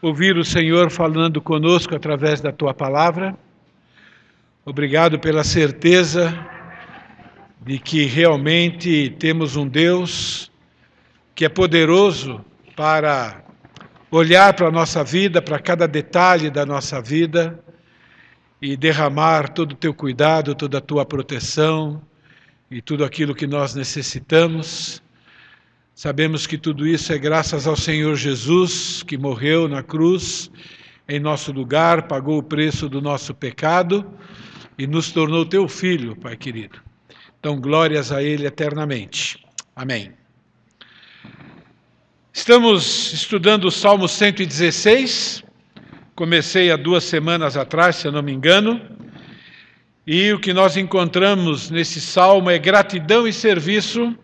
ouvir 0.00 0.36
o 0.36 0.44
Senhor 0.44 0.90
falando 0.90 1.40
conosco 1.40 1.94
através 1.94 2.40
da 2.40 2.52
tua 2.52 2.72
palavra. 2.72 3.36
Obrigado 4.64 5.18
pela 5.18 5.42
certeza 5.42 6.38
de 7.60 7.78
que 7.78 8.04
realmente 8.04 9.10
temos 9.18 9.56
um 9.56 9.66
Deus 9.66 10.50
que 11.34 11.44
é 11.44 11.48
poderoso 11.48 12.44
para 12.76 13.42
olhar 14.10 14.54
para 14.54 14.68
a 14.68 14.70
nossa 14.70 15.02
vida, 15.02 15.42
para 15.42 15.58
cada 15.58 15.86
detalhe 15.86 16.50
da 16.50 16.64
nossa 16.64 17.00
vida 17.00 17.58
e 18.60 18.76
derramar 18.76 19.48
todo 19.50 19.72
o 19.72 19.76
teu 19.76 19.92
cuidado, 19.92 20.54
toda 20.54 20.78
a 20.78 20.80
tua 20.80 21.04
proteção 21.04 22.00
e 22.70 22.80
tudo 22.80 23.04
aquilo 23.04 23.34
que 23.34 23.46
nós 23.46 23.74
necessitamos. 23.74 25.02
Sabemos 25.98 26.46
que 26.46 26.56
tudo 26.56 26.86
isso 26.86 27.12
é 27.12 27.18
graças 27.18 27.66
ao 27.66 27.74
Senhor 27.74 28.14
Jesus, 28.14 29.02
que 29.02 29.18
morreu 29.18 29.66
na 29.66 29.82
cruz 29.82 30.48
em 31.08 31.18
nosso 31.18 31.50
lugar, 31.50 32.06
pagou 32.06 32.38
o 32.38 32.42
preço 32.42 32.88
do 32.88 33.02
nosso 33.02 33.34
pecado 33.34 34.08
e 34.78 34.86
nos 34.86 35.10
tornou 35.10 35.44
teu 35.44 35.66
filho, 35.66 36.14
Pai 36.14 36.36
querido. 36.36 36.78
Então, 37.40 37.60
glórias 37.60 38.12
a 38.12 38.22
Ele 38.22 38.46
eternamente. 38.46 39.44
Amém. 39.74 40.12
Estamos 42.32 43.12
estudando 43.12 43.64
o 43.64 43.70
Salmo 43.72 44.06
116. 44.06 45.42
Comecei 46.14 46.70
há 46.70 46.76
duas 46.76 47.02
semanas 47.02 47.56
atrás, 47.56 47.96
se 47.96 48.06
eu 48.06 48.12
não 48.12 48.22
me 48.22 48.30
engano. 48.30 48.80
E 50.06 50.32
o 50.32 50.38
que 50.38 50.52
nós 50.52 50.76
encontramos 50.76 51.70
nesse 51.70 52.00
salmo 52.00 52.50
é 52.50 52.56
gratidão 52.56 53.26
e 53.26 53.32
serviço 53.32 54.16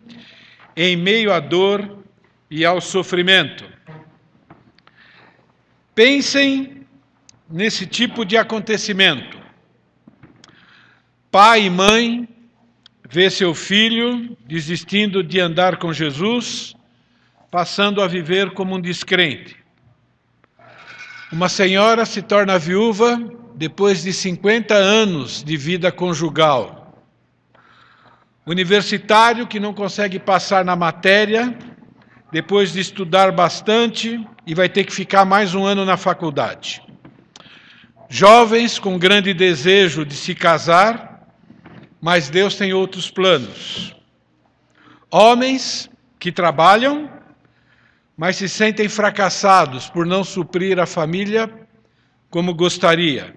em 0.76 0.96
meio 0.96 1.32
à 1.32 1.40
dor 1.40 1.98
e 2.50 2.64
ao 2.64 2.80
sofrimento. 2.80 3.64
Pensem 5.94 6.86
nesse 7.48 7.86
tipo 7.86 8.24
de 8.24 8.36
acontecimento. 8.36 9.38
Pai 11.30 11.66
e 11.66 11.70
mãe 11.70 12.28
vê 13.08 13.30
seu 13.30 13.54
filho 13.54 14.36
desistindo 14.46 15.22
de 15.22 15.40
andar 15.40 15.76
com 15.76 15.92
Jesus, 15.92 16.74
passando 17.50 18.02
a 18.02 18.08
viver 18.08 18.50
como 18.50 18.74
um 18.76 18.80
descrente. 18.80 19.56
Uma 21.32 21.48
senhora 21.48 22.04
se 22.04 22.22
torna 22.22 22.58
viúva 22.58 23.20
depois 23.54 24.02
de 24.02 24.12
50 24.12 24.74
anos 24.74 25.42
de 25.42 25.56
vida 25.56 25.92
conjugal 25.92 26.83
universitário 28.46 29.46
que 29.46 29.58
não 29.58 29.72
consegue 29.72 30.18
passar 30.18 30.64
na 30.64 30.76
matéria, 30.76 31.56
depois 32.30 32.72
de 32.72 32.80
estudar 32.80 33.32
bastante 33.32 34.24
e 34.46 34.54
vai 34.54 34.68
ter 34.68 34.84
que 34.84 34.92
ficar 34.92 35.24
mais 35.24 35.54
um 35.54 35.64
ano 35.64 35.84
na 35.84 35.96
faculdade. 35.96 36.82
Jovens 38.08 38.78
com 38.78 38.98
grande 38.98 39.32
desejo 39.32 40.04
de 40.04 40.14
se 40.14 40.34
casar, 40.34 41.26
mas 42.00 42.28
Deus 42.28 42.56
tem 42.56 42.72
outros 42.72 43.10
planos. 43.10 43.96
Homens 45.10 45.88
que 46.18 46.30
trabalham, 46.30 47.10
mas 48.16 48.36
se 48.36 48.48
sentem 48.48 48.88
fracassados 48.88 49.88
por 49.88 50.04
não 50.04 50.22
suprir 50.22 50.78
a 50.78 50.86
família 50.86 51.50
como 52.28 52.54
gostaria. 52.54 53.34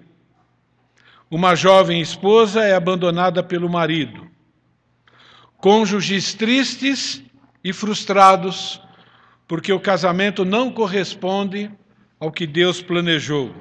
Uma 1.31 1.55
jovem 1.55 2.01
esposa 2.01 2.63
é 2.63 2.73
abandonada 2.73 3.41
pelo 3.41 3.69
marido 3.69 4.27
cônjuges 5.57 6.33
tristes 6.33 7.23
e 7.63 7.73
frustrados, 7.73 8.81
porque 9.47 9.73
o 9.73 9.79
casamento 9.79 10.45
não 10.45 10.71
corresponde 10.71 11.71
ao 12.19 12.31
que 12.31 12.45
Deus 12.45 12.81
planejou. 12.81 13.53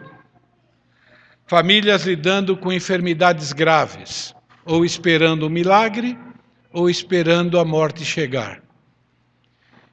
Famílias 1.47 2.05
lidando 2.05 2.57
com 2.57 2.73
enfermidades 2.73 3.53
graves, 3.53 4.35
ou 4.65 4.85
esperando 4.85 5.47
um 5.47 5.51
milagre, 5.51 6.19
ou 6.73 6.91
esperando 6.91 7.59
a 7.59 7.65
morte 7.65 8.05
chegar. 8.05 8.63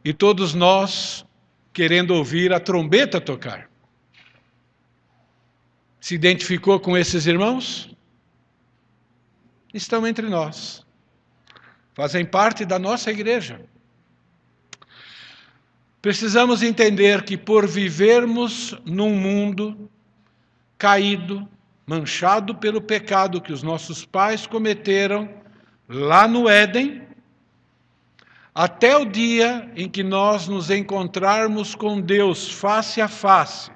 E 0.03 0.11
todos 0.11 0.53
nós 0.53 1.25
querendo 1.71 2.11
ouvir 2.11 2.51
a 2.51 2.59
trombeta 2.59 3.21
tocar. 3.21 3.69
Se 5.99 6.15
identificou 6.15 6.79
com 6.79 6.97
esses 6.97 7.25
irmãos? 7.25 7.95
Estão 9.73 10.05
entre 10.05 10.27
nós 10.27 10.82
fazem 11.93 12.25
parte 12.25 12.65
da 12.65 12.79
nossa 12.79 13.11
igreja. 13.11 13.61
Precisamos 16.01 16.61
entender 16.61 17.23
que 17.23 17.37
por 17.37 17.65
vivermos 17.65 18.75
num 18.83 19.15
mundo 19.15 19.89
caído, 20.77 21.47
manchado 21.85 22.55
pelo 22.55 22.81
pecado 22.81 23.39
que 23.39 23.53
os 23.53 23.63
nossos 23.63 24.03
pais 24.03 24.45
cometeram 24.45 25.29
lá 25.87 26.27
no 26.27 26.49
Éden, 26.49 27.03
até 28.53 28.97
o 28.97 29.05
dia 29.05 29.71
em 29.75 29.89
que 29.89 30.03
nós 30.03 30.47
nos 30.47 30.69
encontrarmos 30.69 31.73
com 31.73 31.99
Deus 32.01 32.51
face 32.51 33.01
a 33.01 33.07
face, 33.07 33.71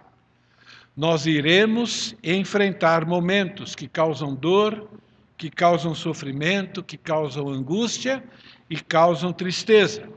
nós 0.96 1.26
iremos 1.26 2.16
enfrentar 2.24 3.06
momentos 3.06 3.74
que 3.74 3.88
causam 3.88 4.36
dor, 4.36 4.90
que 5.38 5.52
causam 5.52 5.94
sofrimento, 5.94 6.82
que 6.82 6.98
causam 6.98 7.48
angústia 7.48 8.24
e 8.68 8.80
causam 8.80 9.32
tristeza. 9.32 10.10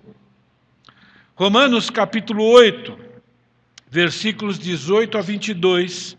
Romanos 1.34 1.90
capítulo 1.90 2.42
8, 2.44 2.98
versículos 3.88 4.58
18 4.58 5.18
a 5.18 5.20
22, 5.20 6.16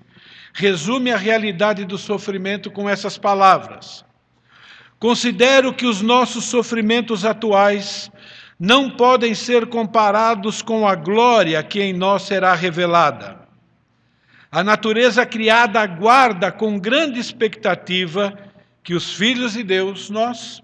resume 0.53 1.11
a 1.11 1.17
realidade 1.17 1.83
do 1.83 1.97
sofrimento 1.97 2.69
com 2.69 2.87
essas 2.87 3.17
palavras: 3.17 4.05
Considero 4.99 5.73
que 5.73 5.87
os 5.87 6.01
nossos 6.01 6.45
sofrimentos 6.45 7.25
atuais 7.25 8.11
não 8.59 8.87
podem 8.91 9.33
ser 9.33 9.65
comparados 9.65 10.61
com 10.61 10.87
a 10.87 10.93
glória 10.93 11.63
que 11.63 11.81
em 11.81 11.91
nós 11.91 12.21
será 12.21 12.53
revelada. 12.53 13.41
A 14.51 14.63
natureza 14.63 15.25
criada 15.25 15.81
aguarda 15.81 16.51
com 16.51 16.77
grande 16.77 17.19
expectativa 17.19 18.50
que 18.83 18.93
os 18.93 19.13
filhos 19.13 19.53
de 19.53 19.63
Deus, 19.63 20.09
nós, 20.09 20.61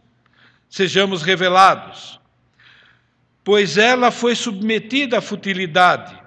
sejamos 0.70 1.22
revelados. 1.22 2.20
Pois 3.44 3.78
ela 3.78 4.12
foi 4.12 4.36
submetida 4.36 5.20
à 5.20 5.22
futilidade, 5.22 6.18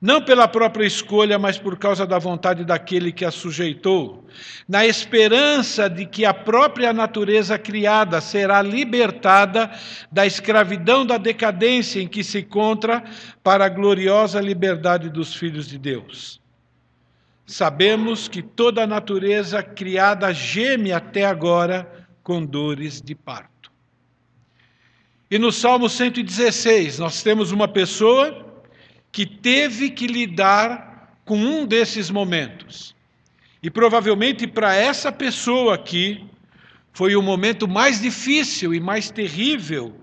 não 0.00 0.20
pela 0.22 0.46
própria 0.46 0.86
escolha, 0.86 1.38
mas 1.38 1.58
por 1.58 1.78
causa 1.78 2.06
da 2.06 2.18
vontade 2.18 2.64
daquele 2.64 3.12
que 3.12 3.24
a 3.24 3.30
sujeitou, 3.30 4.26
na 4.68 4.86
esperança 4.86 5.88
de 5.88 6.06
que 6.06 6.24
a 6.24 6.34
própria 6.34 6.92
natureza 6.92 7.58
criada 7.58 8.20
será 8.20 8.60
libertada 8.62 9.70
da 10.10 10.26
escravidão 10.26 11.04
da 11.04 11.16
decadência 11.16 12.00
em 12.00 12.08
que 12.08 12.22
se 12.24 12.40
encontra 12.40 13.02
para 13.42 13.66
a 13.66 13.68
gloriosa 13.68 14.40
liberdade 14.40 15.08
dos 15.08 15.34
filhos 15.34 15.68
de 15.68 15.78
Deus. 15.78 16.43
Sabemos 17.46 18.26
que 18.26 18.42
toda 18.42 18.84
a 18.84 18.86
natureza 18.86 19.62
criada 19.62 20.32
geme 20.32 20.92
até 20.92 21.26
agora 21.26 22.06
com 22.22 22.44
dores 22.44 23.02
de 23.02 23.14
parto. 23.14 23.70
E 25.30 25.38
no 25.38 25.52
Salmo 25.52 25.88
116, 25.88 26.98
nós 26.98 27.22
temos 27.22 27.52
uma 27.52 27.68
pessoa 27.68 28.62
que 29.10 29.26
teve 29.26 29.90
que 29.90 30.06
lidar 30.06 31.18
com 31.24 31.36
um 31.36 31.66
desses 31.66 32.10
momentos. 32.10 32.94
E 33.62 33.70
provavelmente 33.70 34.46
para 34.46 34.74
essa 34.74 35.10
pessoa 35.10 35.74
aqui, 35.74 36.24
foi 36.92 37.16
o 37.16 37.22
momento 37.22 37.66
mais 37.66 38.00
difícil 38.00 38.74
e 38.74 38.80
mais 38.80 39.10
terrível 39.10 39.94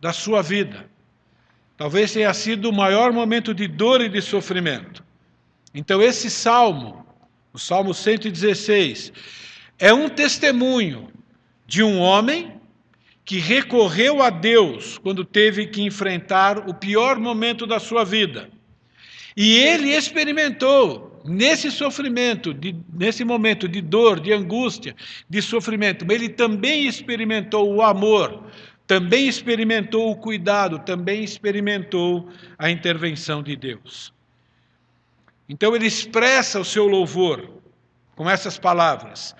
da 0.00 0.12
sua 0.12 0.42
vida. 0.42 0.88
Talvez 1.76 2.12
tenha 2.12 2.32
sido 2.34 2.70
o 2.70 2.72
maior 2.72 3.12
momento 3.12 3.54
de 3.54 3.66
dor 3.68 4.00
e 4.00 4.08
de 4.08 4.20
sofrimento. 4.20 5.05
Então, 5.76 6.00
esse 6.00 6.30
salmo, 6.30 7.04
o 7.52 7.58
Salmo 7.58 7.92
116, 7.92 9.12
é 9.78 9.92
um 9.92 10.08
testemunho 10.08 11.12
de 11.66 11.82
um 11.82 11.98
homem 11.98 12.58
que 13.26 13.38
recorreu 13.38 14.22
a 14.22 14.30
Deus 14.30 14.96
quando 14.96 15.22
teve 15.22 15.66
que 15.66 15.82
enfrentar 15.82 16.66
o 16.66 16.72
pior 16.72 17.18
momento 17.18 17.66
da 17.66 17.78
sua 17.78 18.04
vida. 18.04 18.48
E 19.36 19.58
ele 19.58 19.94
experimentou 19.94 21.20
nesse 21.26 21.70
sofrimento, 21.70 22.54
de, 22.54 22.74
nesse 22.90 23.22
momento 23.22 23.68
de 23.68 23.82
dor, 23.82 24.18
de 24.18 24.32
angústia, 24.32 24.96
de 25.28 25.42
sofrimento, 25.42 26.10
ele 26.10 26.30
também 26.30 26.86
experimentou 26.86 27.70
o 27.74 27.82
amor, 27.82 28.44
também 28.86 29.28
experimentou 29.28 30.10
o 30.10 30.16
cuidado, 30.16 30.78
também 30.78 31.22
experimentou 31.22 32.30
a 32.56 32.70
intervenção 32.70 33.42
de 33.42 33.54
Deus. 33.56 34.15
Então 35.48 35.74
ele 35.74 35.86
expressa 35.86 36.60
o 36.60 36.64
seu 36.64 36.86
louvor 36.86 37.50
com 38.14 38.28
essas 38.28 38.58
palavras: 38.58 39.34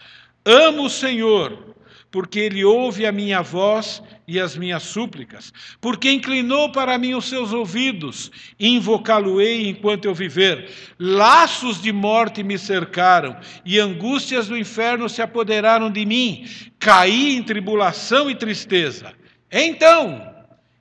Amo 0.45 0.85
o 0.85 0.91
Senhor, 0.91 1.75
porque 2.11 2.39
ele 2.39 2.65
ouve 2.65 3.05
a 3.05 3.13
minha 3.13 3.43
voz 3.43 4.03
e 4.27 4.41
as 4.41 4.57
minhas 4.57 4.83
súplicas, 4.83 5.53
porque 5.81 6.11
inclinou 6.11 6.73
para 6.73 6.97
mim 6.97 7.15
os 7.15 7.29
seus 7.29 7.53
ouvidos, 7.53 8.31
invocá-lo-ei 8.59 9.69
enquanto 9.69 10.07
eu 10.07 10.15
viver. 10.15 10.71
Laços 10.99 11.83
de 11.83 11.93
morte 11.93 12.43
me 12.43 12.59
cercaram 12.59 13.37
e 13.65 13.79
angústias 13.79 14.49
do 14.49 14.57
inferno 14.57 15.09
se 15.09 15.21
apoderaram 15.21 15.91
de 15.91 16.07
mim. 16.07 16.47
Caí 16.79 17.37
em 17.37 17.43
tribulação 17.43 18.31
e 18.31 18.35
tristeza. 18.35 19.13
Então, 19.53 20.35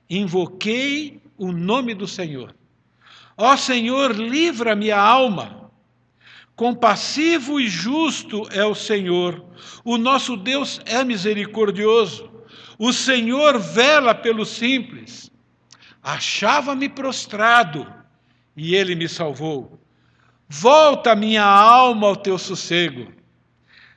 invoquei 0.08 1.20
o 1.36 1.52
nome 1.52 1.92
do 1.92 2.08
Senhor. 2.08 2.55
Ó 3.36 3.56
Senhor, 3.56 4.12
livra-me 4.12 4.90
a 4.90 5.00
alma. 5.00 5.70
Compassivo 6.54 7.60
e 7.60 7.68
justo 7.68 8.48
é 8.50 8.64
o 8.64 8.74
Senhor. 8.74 9.44
O 9.84 9.98
nosso 9.98 10.36
Deus 10.36 10.80
é 10.86 11.04
misericordioso. 11.04 12.30
O 12.78 12.92
Senhor 12.92 13.58
vela 13.58 14.14
pelos 14.14 14.48
simples. 14.48 15.30
Achava-me 16.02 16.88
prostrado 16.88 17.86
e 18.56 18.74
ele 18.74 18.94
me 18.94 19.08
salvou. 19.08 19.78
Volta 20.48 21.14
minha 21.14 21.44
alma 21.44 22.06
ao 22.06 22.16
teu 22.16 22.38
sossego, 22.38 23.12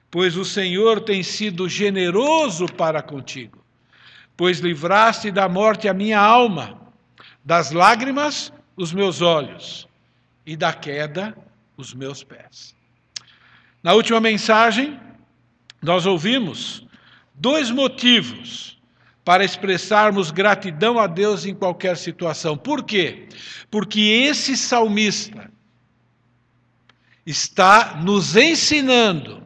pois 0.09 0.35
o 0.35 0.43
Senhor 0.43 0.99
tem 0.99 1.21
sido 1.21 1.69
generoso 1.69 2.65
para 2.65 3.01
contigo. 3.01 3.63
Pois 4.35 4.59
livraste 4.59 5.31
da 5.31 5.47
morte 5.47 5.87
a 5.87 5.93
minha 5.93 6.19
alma, 6.19 6.81
das 7.45 7.71
lágrimas 7.71 8.51
os 8.79 8.93
meus 8.93 9.21
olhos 9.21 9.89
e 10.45 10.55
da 10.55 10.71
queda 10.71 11.37
os 11.75 11.93
meus 11.93 12.23
pés. 12.23 12.73
Na 13.83 13.91
última 13.91 14.21
mensagem, 14.21 14.97
nós 15.81 16.05
ouvimos 16.05 16.87
dois 17.35 17.69
motivos 17.69 18.79
para 19.25 19.43
expressarmos 19.43 20.31
gratidão 20.31 20.97
a 20.97 21.07
Deus 21.07 21.45
em 21.45 21.53
qualquer 21.53 21.97
situação. 21.97 22.55
Por 22.55 22.83
quê? 22.83 23.27
Porque 23.69 23.99
esse 23.99 24.55
salmista 24.55 25.51
está 27.25 27.99
nos 28.01 28.37
ensinando 28.37 29.43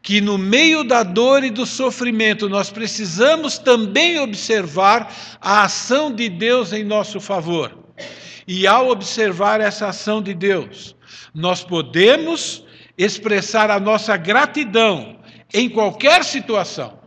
que 0.00 0.20
no 0.20 0.38
meio 0.38 0.84
da 0.84 1.02
dor 1.02 1.42
e 1.42 1.50
do 1.50 1.66
sofrimento 1.66 2.48
nós 2.48 2.70
precisamos 2.70 3.58
também 3.58 4.20
observar 4.20 5.12
a 5.40 5.64
ação 5.64 6.14
de 6.14 6.28
Deus 6.28 6.72
em 6.72 6.84
nosso 6.84 7.20
favor. 7.20 7.89
E 8.52 8.66
ao 8.66 8.88
observar 8.88 9.60
essa 9.60 9.86
ação 9.86 10.20
de 10.20 10.34
Deus, 10.34 10.96
nós 11.32 11.62
podemos 11.62 12.64
expressar 12.98 13.70
a 13.70 13.78
nossa 13.78 14.16
gratidão 14.16 15.20
em 15.54 15.68
qualquer 15.68 16.24
situação, 16.24 16.98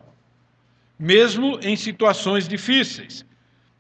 mesmo 0.98 1.60
em 1.62 1.76
situações 1.76 2.48
difíceis. 2.48 3.26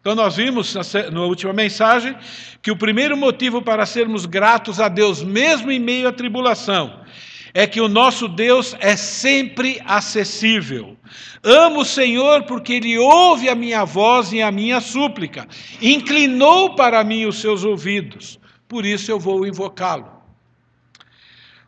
Então, 0.01 0.13
nós 0.13 0.35
vimos 0.35 0.75
na 1.09 1.21
última 1.21 1.53
mensagem 1.53 2.17
que 2.61 2.69
o 2.69 2.75
primeiro 2.75 3.15
motivo 3.15 3.61
para 3.61 3.85
sermos 3.85 4.25
gratos 4.25 4.81
a 4.81 4.89
Deus, 4.89 5.23
mesmo 5.23 5.71
em 5.71 5.79
meio 5.79 6.09
à 6.09 6.11
tribulação, 6.11 6.99
é 7.53 7.67
que 7.67 7.79
o 7.79 7.87
nosso 7.87 8.27
Deus 8.27 8.75
é 8.79 8.95
sempre 8.95 9.79
acessível. 9.85 10.97
Amo 11.43 11.81
o 11.81 11.85
Senhor 11.85 12.43
porque 12.43 12.73
Ele 12.73 12.97
ouve 12.97 13.47
a 13.47 13.55
minha 13.55 13.85
voz 13.85 14.33
e 14.33 14.41
a 14.41 14.51
minha 14.51 14.81
súplica, 14.81 15.47
inclinou 15.81 16.75
para 16.75 17.03
mim 17.03 17.25
os 17.25 17.39
seus 17.39 17.63
ouvidos, 17.63 18.39
por 18.67 18.85
isso 18.85 19.11
eu 19.11 19.19
vou 19.19 19.45
invocá-lo. 19.45 20.11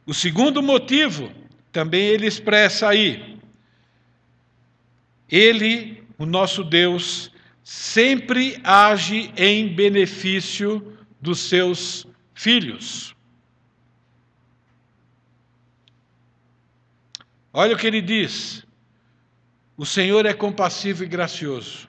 O 0.05 0.13
segundo 0.13 0.61
motivo, 0.61 1.31
também 1.71 2.05
ele 2.05 2.27
expressa 2.27 2.89
aí, 2.89 3.37
ele, 5.29 6.03
o 6.17 6.25
nosso 6.25 6.63
Deus, 6.63 7.31
sempre 7.63 8.59
age 8.63 9.31
em 9.35 9.67
benefício 9.67 10.95
dos 11.19 11.39
seus 11.39 12.05
filhos. 12.35 13.14
Olha 17.57 17.73
o 17.73 17.77
que 17.77 17.87
ele 17.87 18.01
diz: 18.01 18.65
o 19.77 19.85
Senhor 19.85 20.25
é 20.25 20.33
compassivo 20.33 21.05
e 21.05 21.07
gracioso. 21.07 21.87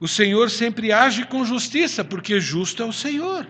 O 0.00 0.08
Senhor 0.08 0.50
sempre 0.50 0.90
age 0.90 1.24
com 1.26 1.44
justiça, 1.44 2.02
porque 2.02 2.40
justo 2.40 2.82
é 2.82 2.86
o 2.86 2.92
Senhor. 2.92 3.46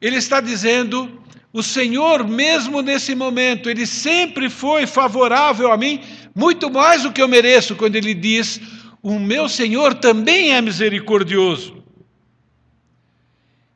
Ele 0.00 0.16
está 0.16 0.40
dizendo: 0.40 1.22
o 1.52 1.62
Senhor, 1.62 2.26
mesmo 2.26 2.80
nesse 2.80 3.14
momento, 3.14 3.68
ele 3.68 3.86
sempre 3.86 4.48
foi 4.48 4.86
favorável 4.86 5.70
a 5.70 5.76
mim, 5.76 6.02
muito 6.34 6.70
mais 6.70 7.02
do 7.02 7.12
que 7.12 7.20
eu 7.20 7.28
mereço, 7.28 7.76
quando 7.76 7.96
ele 7.96 8.14
diz: 8.14 8.58
o 9.02 9.18
meu 9.18 9.50
Senhor 9.50 9.92
também 9.96 10.54
é 10.54 10.62
misericordioso. 10.62 11.84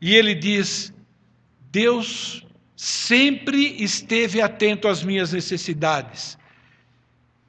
E 0.00 0.14
ele 0.14 0.35
diz: 0.35 0.91
Deus 1.70 2.46
sempre 2.81 3.77
esteve 3.85 4.41
atento 4.41 4.88
às 4.88 5.05
minhas 5.05 5.35
necessidades. 5.35 6.38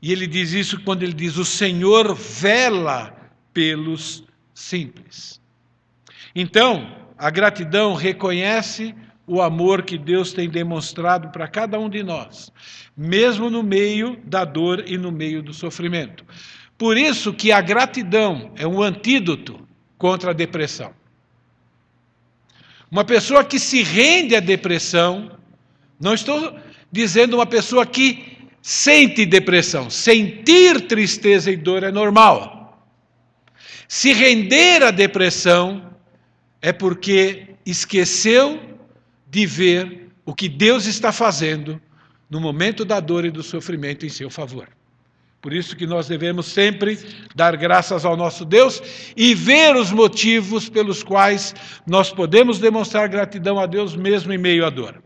E 0.01 0.11
ele 0.11 0.27
diz 0.27 0.51
isso 0.51 0.83
quando 0.83 1.03
ele 1.03 1.13
diz: 1.13 1.37
O 1.37 1.45
Senhor 1.45 2.13
vela 2.13 3.15
pelos 3.53 4.25
simples. 4.53 5.39
Então, 6.35 6.97
a 7.17 7.29
gratidão 7.29 7.93
reconhece 7.93 8.93
o 9.25 9.41
amor 9.41 9.83
que 9.83 9.97
Deus 9.97 10.33
tem 10.33 10.49
demonstrado 10.49 11.29
para 11.29 11.47
cada 11.47 11.79
um 11.79 11.89
de 11.89 12.03
nós, 12.03 12.51
mesmo 12.97 13.49
no 13.49 13.63
meio 13.63 14.19
da 14.25 14.43
dor 14.43 14.83
e 14.85 14.97
no 14.97 15.13
meio 15.13 15.41
do 15.41 15.53
sofrimento. 15.53 16.25
Por 16.77 16.97
isso 16.97 17.33
que 17.33 17.53
a 17.53 17.61
gratidão 17.61 18.51
é 18.57 18.67
um 18.67 18.81
antídoto 18.81 19.65
contra 19.97 20.31
a 20.31 20.33
depressão. 20.33 20.93
Uma 22.91 23.05
pessoa 23.05 23.45
que 23.45 23.57
se 23.57 23.81
rende 23.83 24.35
à 24.35 24.41
depressão, 24.41 25.31
não 25.97 26.13
estou 26.13 26.59
dizendo 26.91 27.37
uma 27.37 27.45
pessoa 27.45 27.85
que 27.85 28.37
sente 28.61 29.25
depressão. 29.25 29.89
Sentir 29.89 30.87
tristeza 30.87 31.49
e 31.49 31.55
dor 31.55 31.83
é 31.83 31.91
normal. 31.91 32.85
Se 33.87 34.11
render 34.11 34.83
à 34.83 34.91
depressão 34.91 35.95
é 36.61 36.73
porque 36.73 37.55
esqueceu 37.65 38.59
de 39.29 39.45
ver 39.45 40.09
o 40.25 40.35
que 40.35 40.49
Deus 40.49 40.85
está 40.85 41.13
fazendo 41.13 41.81
no 42.29 42.41
momento 42.41 42.83
da 42.83 42.99
dor 42.99 43.23
e 43.23 43.31
do 43.31 43.41
sofrimento 43.41 44.05
em 44.05 44.09
seu 44.09 44.29
favor. 44.29 44.67
Por 45.41 45.53
isso 45.53 45.75
que 45.75 45.87
nós 45.87 46.07
devemos 46.07 46.45
sempre 46.45 46.99
dar 47.33 47.57
graças 47.57 48.05
ao 48.05 48.15
nosso 48.15 48.45
Deus 48.45 48.81
e 49.17 49.33
ver 49.33 49.75
os 49.75 49.91
motivos 49.91 50.69
pelos 50.69 51.01
quais 51.01 51.55
nós 51.87 52.11
podemos 52.11 52.59
demonstrar 52.59 53.09
gratidão 53.09 53.59
a 53.59 53.65
Deus 53.65 53.95
mesmo 53.95 54.31
em 54.31 54.37
meio 54.37 54.63
à 54.65 54.69
dor. 54.69 55.01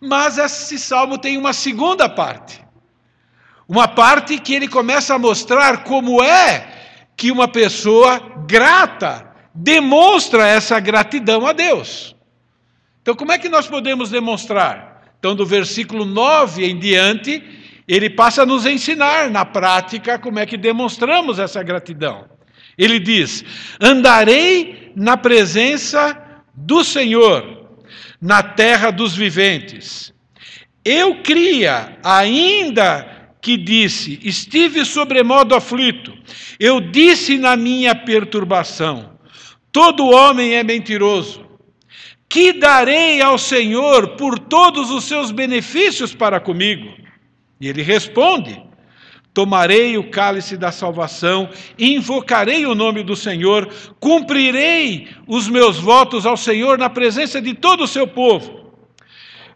Mas 0.00 0.38
esse 0.38 0.78
salmo 0.78 1.18
tem 1.18 1.36
uma 1.36 1.52
segunda 1.52 2.08
parte. 2.08 2.64
Uma 3.68 3.88
parte 3.88 4.38
que 4.38 4.54
ele 4.54 4.68
começa 4.68 5.16
a 5.16 5.18
mostrar 5.18 5.82
como 5.82 6.22
é 6.22 6.68
que 7.16 7.32
uma 7.32 7.48
pessoa 7.48 8.20
grata 8.46 9.28
demonstra 9.52 10.46
essa 10.46 10.78
gratidão 10.78 11.44
a 11.44 11.52
Deus. 11.52 12.14
Então, 13.02 13.16
como 13.16 13.32
é 13.32 13.38
que 13.38 13.48
nós 13.48 13.66
podemos 13.66 14.10
demonstrar? 14.10 15.02
Então, 15.18 15.34
do 15.34 15.44
versículo 15.44 16.04
9 16.04 16.64
em 16.64 16.78
diante, 16.78 17.42
ele 17.88 18.10
passa 18.10 18.42
a 18.42 18.46
nos 18.46 18.66
ensinar 18.66 19.30
na 19.30 19.46
prática 19.46 20.18
como 20.18 20.38
é 20.38 20.44
que 20.44 20.58
demonstramos 20.58 21.38
essa 21.38 21.62
gratidão. 21.62 22.26
Ele 22.76 23.00
diz: 23.00 23.42
Andarei 23.80 24.92
na 24.94 25.16
presença 25.16 26.16
do 26.54 26.84
Senhor, 26.84 27.66
na 28.20 28.42
terra 28.42 28.90
dos 28.90 29.16
viventes. 29.16 30.12
Eu 30.84 31.22
cria, 31.22 31.98
ainda 32.04 33.18
que 33.40 33.56
disse, 33.56 34.18
estive 34.22 34.84
sobremodo 34.84 35.54
aflito. 35.54 36.12
Eu 36.60 36.80
disse 36.80 37.38
na 37.38 37.56
minha 37.56 37.94
perturbação: 37.94 39.18
todo 39.72 40.10
homem 40.10 40.54
é 40.54 40.62
mentiroso. 40.62 41.46
Que 42.28 42.52
darei 42.52 43.22
ao 43.22 43.38
Senhor 43.38 44.16
por 44.16 44.38
todos 44.38 44.90
os 44.90 45.04
seus 45.04 45.30
benefícios 45.30 46.14
para 46.14 46.38
comigo? 46.38 47.07
E 47.60 47.68
ele 47.68 47.82
responde: 47.82 48.62
Tomarei 49.34 49.96
o 49.96 50.10
cálice 50.10 50.56
da 50.56 50.72
salvação, 50.72 51.48
invocarei 51.78 52.66
o 52.66 52.74
nome 52.74 53.02
do 53.02 53.14
Senhor, 53.14 53.68
cumprirei 54.00 55.08
os 55.26 55.48
meus 55.48 55.78
votos 55.78 56.26
ao 56.26 56.36
Senhor 56.36 56.76
na 56.76 56.90
presença 56.90 57.40
de 57.40 57.54
todo 57.54 57.84
o 57.84 57.88
seu 57.88 58.06
povo. 58.06 58.58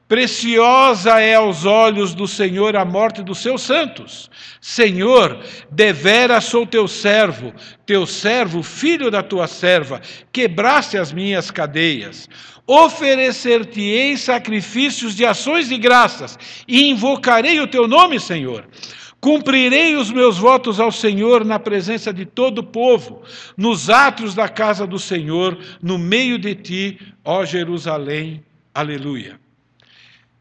Preciosa 0.06 1.20
é 1.20 1.36
aos 1.36 1.64
olhos 1.64 2.14
do 2.14 2.28
Senhor 2.28 2.76
a 2.76 2.84
morte 2.84 3.22
dos 3.22 3.38
seus 3.38 3.62
santos. 3.62 4.30
Senhor, 4.60 5.40
devera 5.70 6.38
sou 6.40 6.66
teu 6.66 6.86
servo, 6.86 7.52
teu 7.86 8.06
servo, 8.06 8.62
filho 8.62 9.10
da 9.10 9.22
tua 9.22 9.46
serva, 9.46 10.02
quebraste 10.30 10.98
as 10.98 11.12
minhas 11.12 11.50
cadeias. 11.50 12.28
Oferecer-te-ei 12.72 14.16
sacrifícios 14.16 15.14
de 15.14 15.26
ações 15.26 15.68
de 15.68 15.76
graças 15.76 16.38
e 16.66 16.88
invocarei 16.88 17.60
o 17.60 17.66
teu 17.66 17.86
nome, 17.86 18.18
Senhor. 18.18 18.66
Cumprirei 19.20 19.94
os 19.94 20.10
meus 20.10 20.38
votos 20.38 20.80
ao 20.80 20.90
Senhor 20.90 21.44
na 21.44 21.58
presença 21.58 22.14
de 22.14 22.24
todo 22.24 22.60
o 22.60 22.64
povo, 22.64 23.22
nos 23.58 23.90
atos 23.90 24.34
da 24.34 24.48
casa 24.48 24.86
do 24.86 24.98
Senhor, 24.98 25.58
no 25.82 25.98
meio 25.98 26.38
de 26.38 26.54
ti, 26.54 26.98
ó 27.22 27.44
Jerusalém. 27.44 28.42
Aleluia. 28.74 29.38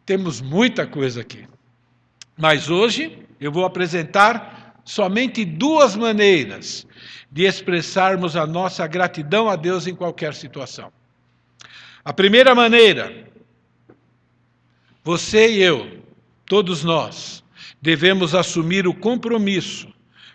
Temos 0.06 0.40
muita 0.40 0.88
coisa 0.88 1.20
aqui. 1.20 1.46
Mas 2.38 2.70
hoje 2.70 3.20
eu 3.42 3.52
vou 3.52 3.66
apresentar 3.66 4.80
somente 4.86 5.44
duas 5.44 5.98
maneiras 5.98 6.88
de 7.30 7.44
expressarmos 7.44 8.38
a 8.38 8.48
nossa 8.48 8.88
gratidão 8.88 9.50
a 9.50 9.58
Deus 9.58 9.86
em 9.86 9.94
qualquer 9.94 10.34
situação. 10.34 10.94
A 12.04 12.12
primeira 12.12 12.56
maneira, 12.56 13.28
você 15.04 15.52
e 15.52 15.62
eu, 15.62 16.04
todos 16.46 16.84
nós, 16.84 17.44
devemos 17.82 18.34
assumir 18.34 18.88
o 18.88 18.94
compromisso 18.94 19.88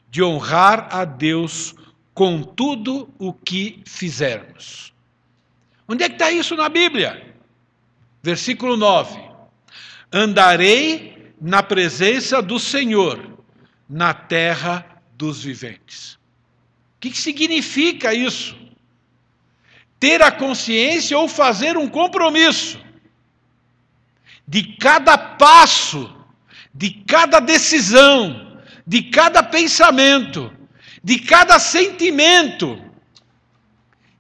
de 0.09 0.23
honrar 0.23 0.89
a 0.91 1.05
Deus 1.05 1.75
com 2.15 2.43
tudo 2.43 3.13
o 3.19 3.33
que 3.33 3.83
fizermos. 3.85 4.93
Onde 5.89 6.05
é 6.05 6.09
que 6.09 6.15
está 6.15 6.31
isso 6.31 6.57
na 6.57 6.69
Bíblia? 6.69 7.35
Versículo 8.23 8.77
9: 8.77 9.21
Andarei 10.13 11.35
na 11.41 11.63
presença 11.63 12.41
do 12.41 12.59
Senhor, 12.59 13.39
na 13.89 14.15
terra 14.15 15.03
dos 15.17 15.43
viventes. 15.43 16.15
O 16.97 17.01
que, 17.01 17.17
significa 17.17 18.15
isso? 18.15 18.57
Ter 19.99 20.23
a 20.23 20.31
consciência 20.31 21.19
ou 21.19 21.29
fazer 21.29 21.77
um 21.77 21.89
compromisso 21.89 22.79
de 24.47 24.63
cada 24.77 25.17
passo 25.17 26.17
de 26.77 26.91
cada 26.91 27.41
decisão, 27.41 28.59
de 28.87 29.05
cada 29.05 29.43
pensamento, 29.43 30.53
de 31.03 31.19
cada 31.19 31.59
sentimento, 31.59 32.79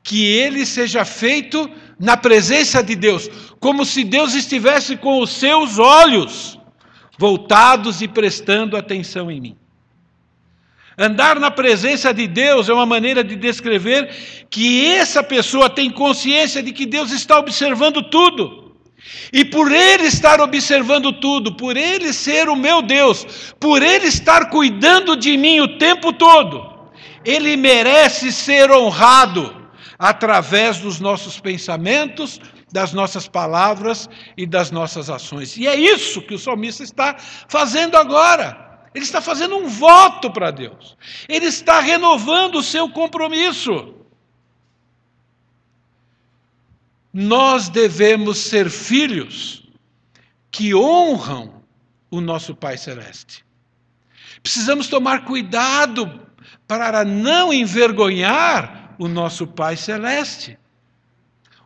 que 0.02 0.24
ele 0.24 0.64
seja 0.64 1.04
feito 1.04 1.70
na 2.00 2.16
presença 2.16 2.82
de 2.82 2.96
Deus, 2.96 3.28
como 3.60 3.84
se 3.84 4.04
Deus 4.04 4.34
estivesse 4.34 4.96
com 4.96 5.20
os 5.20 5.30
seus 5.30 5.78
olhos 5.78 6.58
voltados 7.18 8.00
e 8.00 8.08
prestando 8.08 8.76
atenção 8.76 9.30
em 9.30 9.40
mim. 9.40 9.56
Andar 10.98 11.38
na 11.38 11.50
presença 11.50 12.12
de 12.14 12.26
Deus 12.26 12.70
é 12.70 12.72
uma 12.72 12.86
maneira 12.86 13.22
de 13.22 13.36
descrever 13.36 14.46
que 14.48 14.86
essa 14.86 15.22
pessoa 15.22 15.68
tem 15.68 15.90
consciência 15.90 16.62
de 16.62 16.72
que 16.72 16.86
Deus 16.86 17.12
está 17.12 17.38
observando 17.38 18.02
tudo. 18.02 18.74
E 19.30 19.44
por 19.44 19.70
Ele 19.70 20.04
estar 20.04 20.40
observando 20.40 21.12
tudo, 21.12 21.54
por 21.54 21.76
Ele 21.76 22.14
ser 22.14 22.48
o 22.48 22.56
meu 22.56 22.80
Deus, 22.80 23.54
por 23.60 23.82
Ele 23.82 24.06
estar 24.06 24.48
cuidando 24.48 25.14
de 25.14 25.36
mim 25.36 25.60
o 25.60 25.76
tempo 25.76 26.14
todo, 26.14 26.66
Ele 27.24 27.58
merece 27.58 28.32
ser 28.32 28.70
honrado 28.70 29.54
através 29.98 30.78
dos 30.78 30.98
nossos 30.98 31.38
pensamentos, 31.38 32.40
das 32.72 32.92
nossas 32.94 33.28
palavras 33.28 34.08
e 34.36 34.46
das 34.46 34.70
nossas 34.70 35.10
ações. 35.10 35.56
E 35.58 35.66
é 35.66 35.76
isso 35.76 36.22
que 36.22 36.34
o 36.34 36.38
salmista 36.38 36.82
está 36.82 37.16
fazendo 37.48 37.96
agora. 37.96 38.65
Ele 38.96 39.04
está 39.04 39.20
fazendo 39.20 39.56
um 39.56 39.68
voto 39.68 40.30
para 40.32 40.50
Deus. 40.50 40.96
Ele 41.28 41.46
está 41.46 41.78
renovando 41.80 42.56
o 42.56 42.62
seu 42.62 42.88
compromisso. 42.90 43.94
nós 47.18 47.70
devemos 47.70 48.36
ser 48.36 48.68
filhos 48.68 49.66
que 50.50 50.74
honram 50.74 51.62
o 52.10 52.20
nosso 52.20 52.54
Pai 52.54 52.76
Celeste. 52.76 53.42
Precisamos 54.42 54.86
tomar 54.86 55.24
cuidado 55.24 56.20
para 56.68 57.06
não 57.06 57.54
envergonhar 57.54 58.94
o 58.98 59.08
nosso 59.08 59.46
Pai 59.46 59.78
Celeste. 59.78 60.58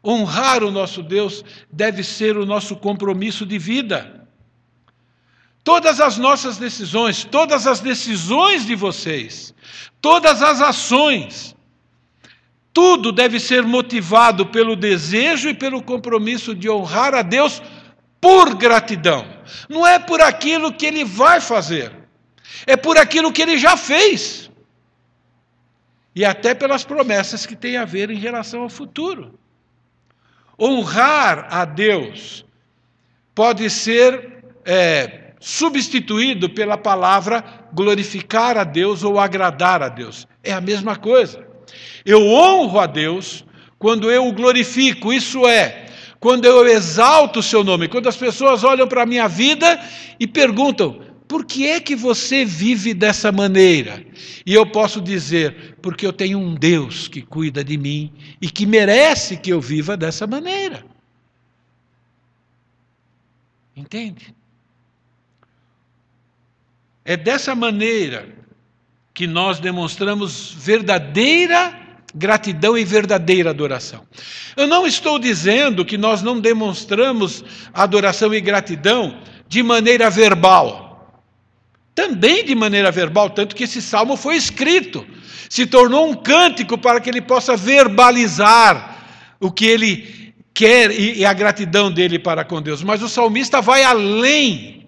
Honrar 0.05 0.63
o 0.63 0.71
nosso 0.71 1.03
Deus 1.03 1.45
deve 1.69 2.05
ser 2.05 2.37
o 2.37 2.47
nosso 2.47 2.77
compromisso 2.77 3.45
de 3.45 3.59
vida. 3.59 4.29
Todas 5.63 6.01
as 6.01 6.17
nossas 6.17 6.57
decisões, 6.57 7.25
todas 7.25 7.67
as 7.67 7.81
decisões 7.81 8.65
de 8.65 8.75
vocês, 8.75 9.55
todas 10.01 10.43
as 10.43 10.61
ações, 10.61 11.55
tudo 12.73 13.13
deve 13.13 13.39
ser 13.39 13.63
motivado 13.63 14.47
pelo 14.47 14.75
desejo 14.75 15.49
e 15.49 15.55
pelo 15.55 15.83
compromisso 15.83 16.55
de 16.55 16.71
honrar 16.71 17.15
a 17.15 17.23
Deus 17.23 17.61
por 18.21 18.55
gratidão. 18.55 19.27
Não 19.69 19.87
é 19.87 19.99
por 19.99 20.21
aquilo 20.21 20.73
que 20.73 20.87
ele 20.87 21.05
vai 21.05 21.41
fazer, 21.41 21.93
é 22.67 22.77
por 22.77 22.97
aquilo 22.97 23.33
que 23.33 23.43
ele 23.43 23.59
já 23.59 23.77
fez. 23.77 24.51
E 26.15 26.25
até 26.25 26.55
pelas 26.55 26.85
promessas 26.85 27.47
que 27.47 27.55
tem 27.55 27.77
a 27.77 27.85
ver 27.85 28.11
em 28.11 28.19
relação 28.19 28.63
ao 28.63 28.69
futuro. 28.69 29.39
Honrar 30.59 31.47
a 31.51 31.65
Deus 31.65 32.45
pode 33.35 33.71
ser 33.71 34.43
é, 34.65 35.30
substituído 35.41 36.51
pela 36.51 36.77
palavra 36.77 37.43
glorificar 37.73 38.59
a 38.59 38.65
Deus 38.65 39.03
ou 39.03 39.19
agradar 39.19 39.83
a 39.83 39.89
Deus. 39.89 40.29
É 40.45 40.53
a 40.53 40.61
mesma 40.61 40.95
coisa. 40.95 41.45
Eu 42.05 42.23
honro 42.27 42.79
a 42.79 42.87
Deus 42.87 43.45
quando 43.79 44.11
eu 44.11 44.27
o 44.27 44.33
glorifico, 44.33 45.11
isso 45.11 45.47
é, 45.49 45.87
quando 46.21 46.45
eu 46.45 46.67
exalto 46.67 47.39
o 47.39 47.43
seu 47.43 47.65
nome, 47.65 47.89
quando 47.89 48.09
as 48.09 48.17
pessoas 48.17 48.63
olham 48.63 48.87
para 48.87 49.03
a 49.03 49.07
minha 49.07 49.27
vida 49.27 49.83
e 50.21 50.27
perguntam: 50.27 51.01
por 51.27 51.47
que 51.47 51.67
é 51.67 51.81
que 51.81 51.97
você 51.97 52.45
vive 52.45 52.93
dessa 52.93 53.33
maneira? 53.33 54.05
E 54.45 54.53
eu 54.53 54.67
posso 54.67 55.01
dizer: 55.01 55.77
porque 55.81 56.07
eu 56.07 56.13
tenho 56.13 56.39
um 56.39 56.55
Deus 56.55 57.09
que 57.09 57.23
cuida 57.23 57.65
de 57.65 57.79
mim 57.79 58.13
e 58.43 58.51
que 58.51 58.67
merece 58.67 59.37
que 59.37 59.51
eu 59.51 59.61
viva 59.61 59.97
dessa 59.97 60.27
maneira. 60.27 60.85
Entende? 63.75 64.35
É 67.05 67.17
dessa 67.17 67.55
maneira 67.55 68.29
que 69.15 69.27
nós 69.27 69.59
demonstramos 69.59 70.55
verdadeira 70.57 71.79
gratidão 72.15 72.77
e 72.77 72.85
verdadeira 72.85 73.51
adoração. 73.51 74.07
Eu 74.57 74.67
não 74.67 74.87
estou 74.87 75.19
dizendo 75.19 75.85
que 75.85 75.97
nós 75.97 76.23
não 76.23 76.41
demonstramos 76.41 77.45
adoração 77.73 78.35
e 78.35 78.41
gratidão 78.41 79.21
de 79.49 79.63
maneira 79.63 80.11
verbal. 80.11 81.23
Também 81.95 82.45
de 82.45 82.55
maneira 82.55 82.91
verbal, 82.91 83.31
tanto 83.31 83.55
que 83.55 83.65
esse 83.65 83.83
salmo 83.83 84.17
foi 84.17 84.37
escrito, 84.37 85.07
se 85.49 85.67
tornou 85.67 86.09
um 86.09 86.15
cântico 86.15 86.79
para 86.79 87.01
que 87.01 87.11
ele 87.11 87.21
possa 87.21 87.57
verbalizar 87.57 88.99
o 89.41 89.51
que 89.51 89.67
ele 89.67 90.35
quer 90.55 90.91
e 90.91 91.25
a 91.25 91.33
gratidão 91.33 91.91
dele 91.91 92.19
para 92.19 92.45
com 92.45 92.61
Deus. 92.63 92.83
Mas 92.83 93.03
o 93.03 93.09
salmista 93.09 93.61
vai 93.61 93.83
além 93.83 94.80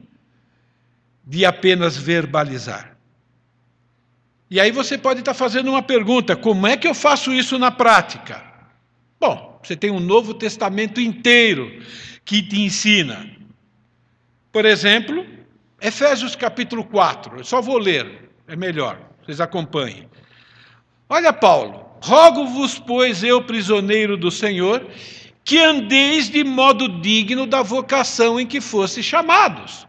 de 1.25 1.45
apenas 1.45 1.97
verbalizar. 1.97 2.97
E 4.50 4.61
aí 4.61 4.71
você 4.71 4.99
pode 4.99 5.21
estar 5.21 5.35
fazendo 5.35 5.71
uma 5.71 5.83
pergunta: 5.83 6.37
como 6.37 6.67
é 6.67 6.76
que 6.76 6.87
eu 6.87 6.95
faço 6.95 7.33
isso 7.33 7.59
na 7.59 7.71
prática? 7.71 8.43
Bom, 9.19 9.59
você 9.62 9.76
tem 9.76 9.91
um 9.91 10.00
Novo 10.00 10.35
Testamento 10.35 11.00
inteiro 11.00 11.83
que 12.25 12.43
te 12.43 12.61
ensina. 12.61 13.31
Por 14.50 14.64
exemplo, 14.64 15.26
Efésios 15.81 16.37
capítulo 16.37 16.85
4. 16.85 17.38
Eu 17.38 17.45
só 17.45 17.62
vou 17.62 17.79
ler, 17.79 18.31
é 18.47 18.55
melhor, 18.55 19.00
vocês 19.25 19.41
acompanhem. 19.41 20.09
Olha, 21.09 21.33
Paulo: 21.33 21.87
Rogo-vos, 22.02 22.79
pois, 22.79 23.23
eu, 23.23 23.43
prisioneiro 23.43 24.17
do 24.17 24.31
Senhor, 24.31 24.87
que 25.45 25.59
andeis 25.59 26.29
de 26.29 26.45
modo 26.45 27.00
digno 27.00 27.47
da 27.47 27.62
vocação 27.62 28.38
em 28.38 28.47
que 28.47 28.61
fosse 28.61 29.02
chamados. 29.02 29.87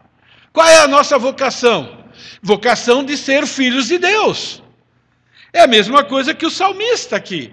Qual 0.54 0.66
é 0.66 0.78
a 0.78 0.88
nossa 0.88 1.18
vocação? 1.18 2.04
vocação 2.44 3.02
de 3.02 3.16
ser 3.16 3.46
filhos 3.46 3.88
de 3.88 3.96
Deus. 3.98 4.62
É 5.52 5.62
a 5.62 5.66
mesma 5.66 6.04
coisa 6.04 6.34
que 6.34 6.44
o 6.44 6.50
salmista 6.50 7.16
aqui. 7.16 7.50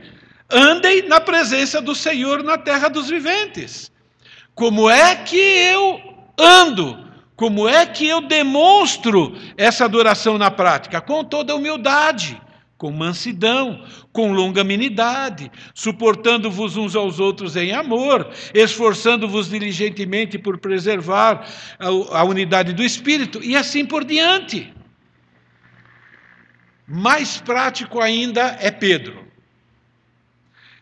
Andem 0.50 1.08
na 1.08 1.22
presença 1.22 1.82
do 1.82 1.96
Senhor 1.96 2.44
na 2.44 2.58
terra 2.58 2.90
dos 2.90 3.08
viventes. 3.10 3.90
Como 4.54 4.90
é 4.90 5.16
que 5.16 5.38
eu 5.38 6.02
ando? 6.38 7.10
Como 7.38 7.70
é 7.70 7.86
que 7.86 8.06
eu 8.06 8.22
demonstro 8.22 9.36
essa 9.56 9.86
adoração 9.86 10.38
na 10.38 10.52
prática? 10.52 11.00
Com 11.00 11.24
toda 11.24 11.56
humildade, 11.56 12.40
com 12.82 12.90
mansidão, 12.90 13.86
com 14.12 14.34
longanimidade, 14.34 15.52
suportando-vos 15.72 16.78
uns 16.78 16.96
aos 16.96 17.20
outros 17.20 17.56
em 17.56 17.74
amor, 17.74 18.28
esforçando-vos 18.56 19.52
diligentemente 19.52 20.40
por 20.40 20.58
preservar 20.58 21.48
a, 21.78 22.24
unidade 22.24 22.74
do 22.74 22.82
espírito 22.82 23.40
e 23.44 23.56
assim 23.56 23.86
por 23.86 24.04
diante. 24.04 24.74
Mais 26.88 27.40
prático 27.40 28.02
ainda 28.02 28.58
é 28.60 28.72
Pedro. 28.72 29.28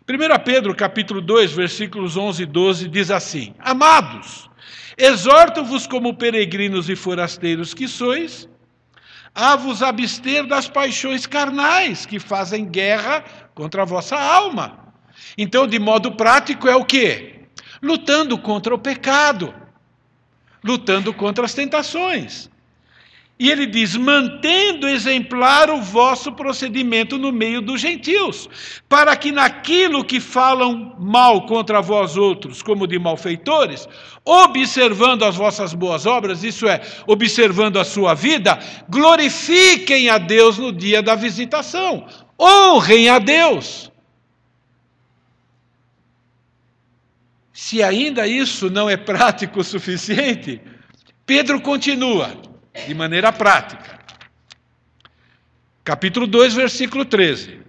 1 0.07 0.43
Pedro, 0.45 0.73
capítulo 0.73 1.19
2, 1.19 1.51
versículos 1.51 2.15
11 2.15 2.43
e 2.43 2.45
12, 2.45 2.87
diz 2.87 3.11
assim: 3.11 3.53
Amados, 3.59 4.49
exorto-vos 4.97 5.85
como 5.85 6.15
peregrinos 6.15 6.89
e 6.89 6.95
forasteiros 6.95 7.73
que 7.73 7.89
sois, 7.89 8.48
a 9.33 9.55
vos 9.55 9.81
abster 9.81 10.45
das 10.45 10.67
paixões 10.67 11.25
carnais 11.25 12.05
que 12.05 12.19
fazem 12.19 12.65
guerra 12.65 13.23
contra 13.53 13.83
a 13.83 13.85
vossa 13.85 14.17
alma. 14.17 14.93
Então, 15.37 15.67
de 15.67 15.79
modo 15.79 16.13
prático, 16.13 16.67
é 16.67 16.75
o 16.75 16.85
que? 16.85 17.41
Lutando 17.81 18.37
contra 18.37 18.73
o 18.73 18.79
pecado, 18.79 19.53
lutando 20.63 21.13
contra 21.13 21.45
as 21.45 21.53
tentações. 21.53 22.49
E 23.39 23.49
ele 23.49 23.65
diz: 23.65 23.95
mantendo 23.95 24.85
exemplar 24.85 25.69
o 25.69 25.81
vosso 25.81 26.33
procedimento 26.33 27.17
no 27.17 27.31
meio 27.31 27.61
dos 27.61 27.79
gentios, 27.79 28.49
para 28.89 29.15
que 29.15 29.31
naquilo 29.31 30.03
que 30.03 30.19
falam 30.19 30.93
mal 30.99 31.45
contra 31.45 31.81
vós 31.81 32.17
outros, 32.17 32.61
como 32.61 32.85
de 32.85 32.99
malfeitores, 32.99 33.87
observando 34.25 35.23
as 35.23 35.37
vossas 35.37 35.73
boas 35.73 36.05
obras, 36.05 36.43
isso 36.43 36.67
é, 36.67 36.81
observando 37.07 37.79
a 37.79 37.85
sua 37.85 38.13
vida, 38.13 38.59
glorifiquem 38.89 40.09
a 40.09 40.17
Deus 40.17 40.57
no 40.57 40.73
dia 40.73 41.01
da 41.01 41.15
visitação, 41.15 42.05
honrem 42.37 43.07
a 43.07 43.19
Deus. 43.19 43.89
Se 47.53 47.81
ainda 47.81 48.27
isso 48.27 48.69
não 48.69 48.89
é 48.89 48.97
prático 48.97 49.61
o 49.61 49.63
suficiente, 49.63 50.59
Pedro 51.25 51.61
continua 51.61 52.48
de 52.87 52.93
maneira 52.93 53.31
prática. 53.31 53.99
Capítulo 55.83 56.27
2, 56.27 56.53
versículo 56.53 57.05
13. 57.05 57.59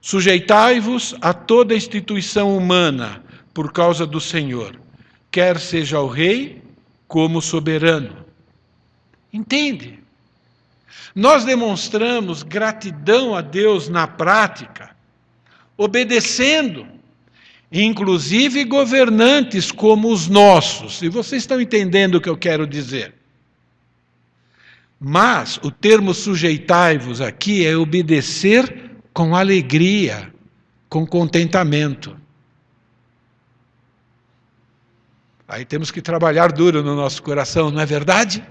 Sujeitai-vos 0.00 1.14
a 1.20 1.34
toda 1.34 1.74
instituição 1.74 2.56
humana 2.56 3.22
por 3.52 3.72
causa 3.72 4.06
do 4.06 4.20
Senhor, 4.20 4.80
quer 5.30 5.58
seja 5.58 6.00
o 6.00 6.06
rei 6.06 6.62
como 7.06 7.42
soberano. 7.42 8.24
Entende? 9.32 9.98
Nós 11.14 11.44
demonstramos 11.44 12.42
gratidão 12.42 13.34
a 13.34 13.40
Deus 13.40 13.88
na 13.88 14.06
prática, 14.06 14.96
obedecendo, 15.76 16.86
inclusive 17.70 18.64
governantes 18.64 19.72
como 19.72 20.12
os 20.12 20.28
nossos. 20.28 21.02
E 21.02 21.08
vocês 21.08 21.42
estão 21.42 21.60
entendendo 21.60 22.14
o 22.14 22.20
que 22.20 22.28
eu 22.28 22.36
quero 22.36 22.66
dizer. 22.66 23.17
Mas 25.00 25.58
o 25.62 25.70
termo 25.70 26.12
sujeitai-vos 26.12 27.20
aqui 27.20 27.64
é 27.64 27.76
obedecer 27.76 28.90
com 29.12 29.36
alegria, 29.36 30.32
com 30.88 31.06
contentamento. 31.06 32.18
Aí 35.46 35.64
temos 35.64 35.90
que 35.90 36.02
trabalhar 36.02 36.52
duro 36.52 36.82
no 36.82 36.94
nosso 36.96 37.22
coração, 37.22 37.70
não 37.70 37.80
é 37.80 37.86
verdade? 37.86 38.44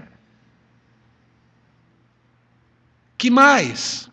Que 3.16 3.30
mais? 3.30 4.08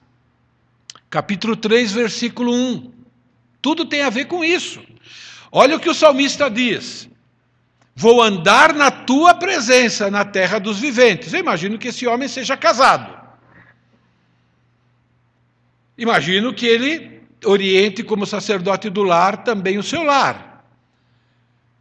Capítulo 1.09 1.55
3, 1.55 1.93
versículo 1.93 2.53
1. 2.53 2.91
Tudo 3.61 3.85
tem 3.85 4.01
a 4.01 4.09
ver 4.09 4.25
com 4.25 4.43
isso. 4.43 4.83
Olha 5.51 5.77
o 5.77 5.79
que 5.79 5.89
o 5.89 5.93
salmista 5.93 6.49
diz: 6.49 7.09
Vou 7.95 8.21
andar 8.21 8.73
na 8.73 8.91
tua 8.91 9.33
presença 9.33 10.11
na 10.11 10.25
terra 10.25 10.59
dos 10.59 10.79
viventes. 10.79 11.33
Eu 11.33 11.39
imagino 11.39 11.77
que 11.77 11.87
esse 11.87 12.05
homem 12.05 12.27
seja 12.27 12.57
casado. 12.57 13.15
Imagino 15.97 16.53
que 16.53 16.65
ele 16.65 17.21
oriente 17.45 18.03
como 18.03 18.25
sacerdote 18.25 18.89
do 18.89 19.01
lar 19.01 19.43
também 19.45 19.77
o 19.77 19.83
seu 19.83 20.03
lar. 20.03 20.65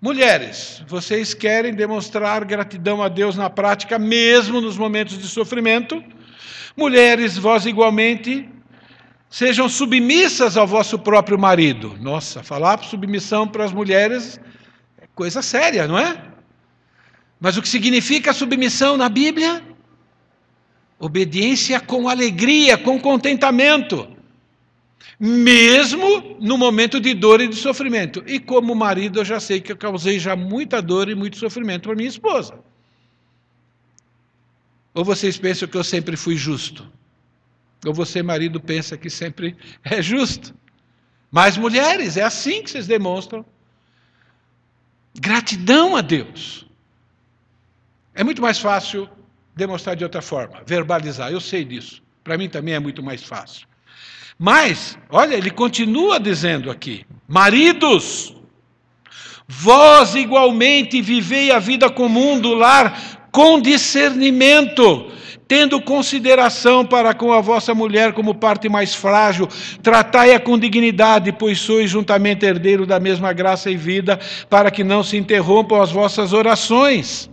Mulheres, 0.00 0.84
vocês 0.86 1.34
querem 1.34 1.74
demonstrar 1.74 2.44
gratidão 2.44 3.02
a 3.02 3.08
Deus 3.08 3.34
na 3.36 3.50
prática, 3.50 3.98
mesmo 3.98 4.60
nos 4.60 4.76
momentos 4.76 5.18
de 5.18 5.26
sofrimento? 5.26 6.04
Mulheres, 6.76 7.36
vós 7.36 7.66
igualmente 7.66 8.48
sejam 9.28 9.68
submissas 9.68 10.56
ao 10.56 10.66
vosso 10.66 10.96
próprio 10.98 11.38
marido. 11.38 11.96
Nossa, 12.00 12.42
falar 12.42 12.84
submissão 12.84 13.48
para 13.48 13.64
as 13.64 13.72
mulheres 13.72 14.38
Coisa 15.14 15.42
séria, 15.42 15.86
não 15.86 15.98
é? 15.98 16.32
Mas 17.38 17.56
o 17.56 17.62
que 17.62 17.68
significa 17.68 18.32
submissão 18.32 18.96
na 18.96 19.08
Bíblia? 19.08 19.62
Obediência 20.98 21.80
com 21.80 22.08
alegria, 22.08 22.78
com 22.78 22.98
contentamento, 22.98 24.08
mesmo 25.20 26.36
no 26.40 26.56
momento 26.56 26.98
de 26.98 27.14
dor 27.14 27.40
e 27.40 27.48
de 27.48 27.56
sofrimento. 27.56 28.24
E 28.26 28.40
como 28.40 28.74
marido, 28.74 29.20
eu 29.20 29.24
já 29.24 29.38
sei 29.38 29.60
que 29.60 29.72
eu 29.72 29.76
causei 29.76 30.18
já 30.18 30.34
muita 30.34 30.80
dor 30.80 31.08
e 31.08 31.14
muito 31.14 31.36
sofrimento 31.36 31.82
para 31.82 31.94
minha 31.94 32.08
esposa. 32.08 32.58
Ou 34.94 35.04
vocês 35.04 35.36
pensam 35.36 35.68
que 35.68 35.76
eu 35.76 35.84
sempre 35.84 36.16
fui 36.16 36.36
justo? 36.36 36.90
Ou 37.84 37.92
você, 37.92 38.22
marido, 38.22 38.60
pensa 38.60 38.96
que 38.96 39.10
sempre 39.10 39.56
é 39.84 40.00
justo? 40.00 40.54
Mas 41.30 41.56
mulheres, 41.56 42.16
é 42.16 42.22
assim 42.22 42.62
que 42.62 42.70
vocês 42.70 42.86
demonstram 42.86 43.44
Gratidão 45.18 45.96
a 45.96 46.00
Deus. 46.00 46.66
É 48.14 48.24
muito 48.24 48.42
mais 48.42 48.58
fácil 48.58 49.08
demonstrar 49.54 49.96
de 49.96 50.04
outra 50.04 50.20
forma, 50.20 50.62
verbalizar, 50.66 51.30
eu 51.30 51.40
sei 51.40 51.64
disso. 51.64 52.02
Para 52.22 52.36
mim 52.38 52.48
também 52.48 52.74
é 52.74 52.80
muito 52.80 53.02
mais 53.02 53.22
fácil. 53.22 53.66
Mas, 54.38 54.98
olha, 55.10 55.34
ele 55.34 55.50
continua 55.50 56.18
dizendo 56.18 56.70
aqui: 56.70 57.06
maridos, 57.28 58.34
vós 59.46 60.14
igualmente 60.14 61.00
vivei 61.00 61.50
a 61.50 61.58
vida 61.58 61.88
comum 61.88 62.40
do 62.40 62.54
lar 62.54 63.28
com 63.30 63.60
discernimento, 63.60 65.12
tendo 65.54 65.80
consideração 65.80 66.84
para 66.84 67.14
com 67.14 67.32
a 67.32 67.40
vossa 67.40 67.72
mulher 67.72 68.12
como 68.12 68.34
parte 68.34 68.68
mais 68.68 68.92
frágil, 68.92 69.48
tratai-a 69.80 70.40
com 70.40 70.58
dignidade, 70.58 71.30
pois 71.30 71.60
sois 71.60 71.88
juntamente 71.88 72.44
herdeiro 72.44 72.84
da 72.84 72.98
mesma 72.98 73.32
graça 73.32 73.70
e 73.70 73.76
vida, 73.76 74.18
para 74.50 74.68
que 74.68 74.82
não 74.82 75.04
se 75.04 75.16
interrompam 75.16 75.80
as 75.80 75.92
vossas 75.92 76.32
orações. 76.32 77.30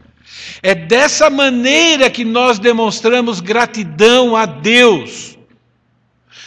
É 0.61 0.75
dessa 0.75 1.31
maneira 1.31 2.11
que 2.11 2.23
nós 2.23 2.59
demonstramos 2.59 3.39
gratidão 3.39 4.35
a 4.35 4.45
Deus, 4.45 5.35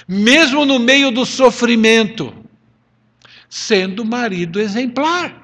mesmo 0.07 0.65
no 0.65 0.79
meio 0.79 1.11
do 1.11 1.27
sofrimento, 1.27 2.33
sendo 3.51 4.05
marido 4.05 4.61
exemplar 4.61 5.44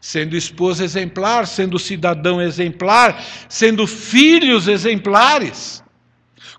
sendo 0.00 0.36
esposa 0.36 0.84
exemplar, 0.84 1.46
sendo 1.46 1.78
cidadão 1.78 2.40
exemplar, 2.40 3.22
sendo 3.48 3.86
filhos 3.86 4.68
exemplares. 4.68 5.82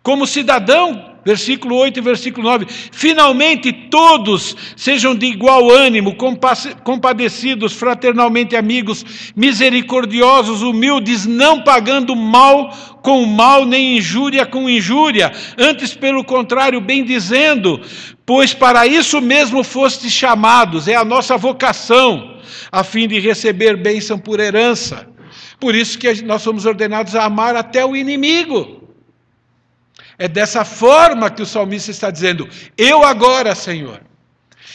Como 0.09 0.25
cidadão, 0.25 1.05
versículo 1.23 1.75
8 1.75 1.99
e 1.99 2.01
versículo 2.01 2.49
9: 2.49 2.65
finalmente 2.67 3.71
todos 3.71 4.57
sejam 4.75 5.13
de 5.13 5.27
igual 5.27 5.69
ânimo, 5.69 6.15
compadecidos, 6.83 7.73
fraternalmente 7.73 8.55
amigos, 8.55 9.05
misericordiosos, 9.35 10.63
humildes, 10.63 11.27
não 11.27 11.61
pagando 11.61 12.15
mal 12.15 12.71
com 13.03 13.23
mal, 13.23 13.67
nem 13.67 13.99
injúria 13.99 14.47
com 14.47 14.67
injúria, 14.67 15.31
antes, 15.55 15.93
pelo 15.93 16.23
contrário, 16.23 16.81
bem 16.81 17.05
dizendo, 17.05 17.79
pois 18.25 18.51
para 18.51 18.87
isso 18.87 19.21
mesmo 19.21 19.63
fostes 19.63 20.11
chamados, 20.11 20.87
é 20.87 20.95
a 20.95 21.05
nossa 21.05 21.37
vocação 21.37 22.39
a 22.71 22.83
fim 22.83 23.07
de 23.07 23.19
receber 23.19 23.77
bênção 23.77 24.17
por 24.17 24.39
herança. 24.39 25.07
Por 25.59 25.75
isso 25.75 25.99
que 25.99 26.23
nós 26.23 26.41
somos 26.41 26.65
ordenados 26.65 27.15
a 27.15 27.25
amar 27.25 27.55
até 27.55 27.85
o 27.85 27.95
inimigo. 27.95 28.78
É 30.19 30.27
dessa 30.27 30.65
forma 30.65 31.31
que 31.31 31.41
o 31.41 31.45
salmista 31.45 31.91
está 31.91 32.11
dizendo: 32.11 32.47
Eu 32.77 33.05
agora, 33.05 33.55
Senhor, 33.55 34.01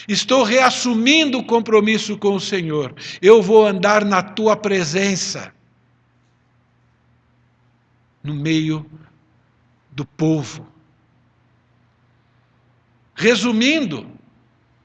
estou 0.09 0.43
reassumindo 0.43 1.39
o 1.39 1.45
compromisso 1.45 2.17
com 2.17 2.35
o 2.35 2.41
Senhor, 2.41 2.95
eu 3.21 3.43
vou 3.43 3.67
andar 3.67 4.07
na 4.07 4.23
tua 4.23 4.57
presença, 4.57 5.53
no 8.23 8.35
meio 8.35 8.87
do 9.91 10.07
povo. 10.07 10.67
Resumindo, 13.15 14.09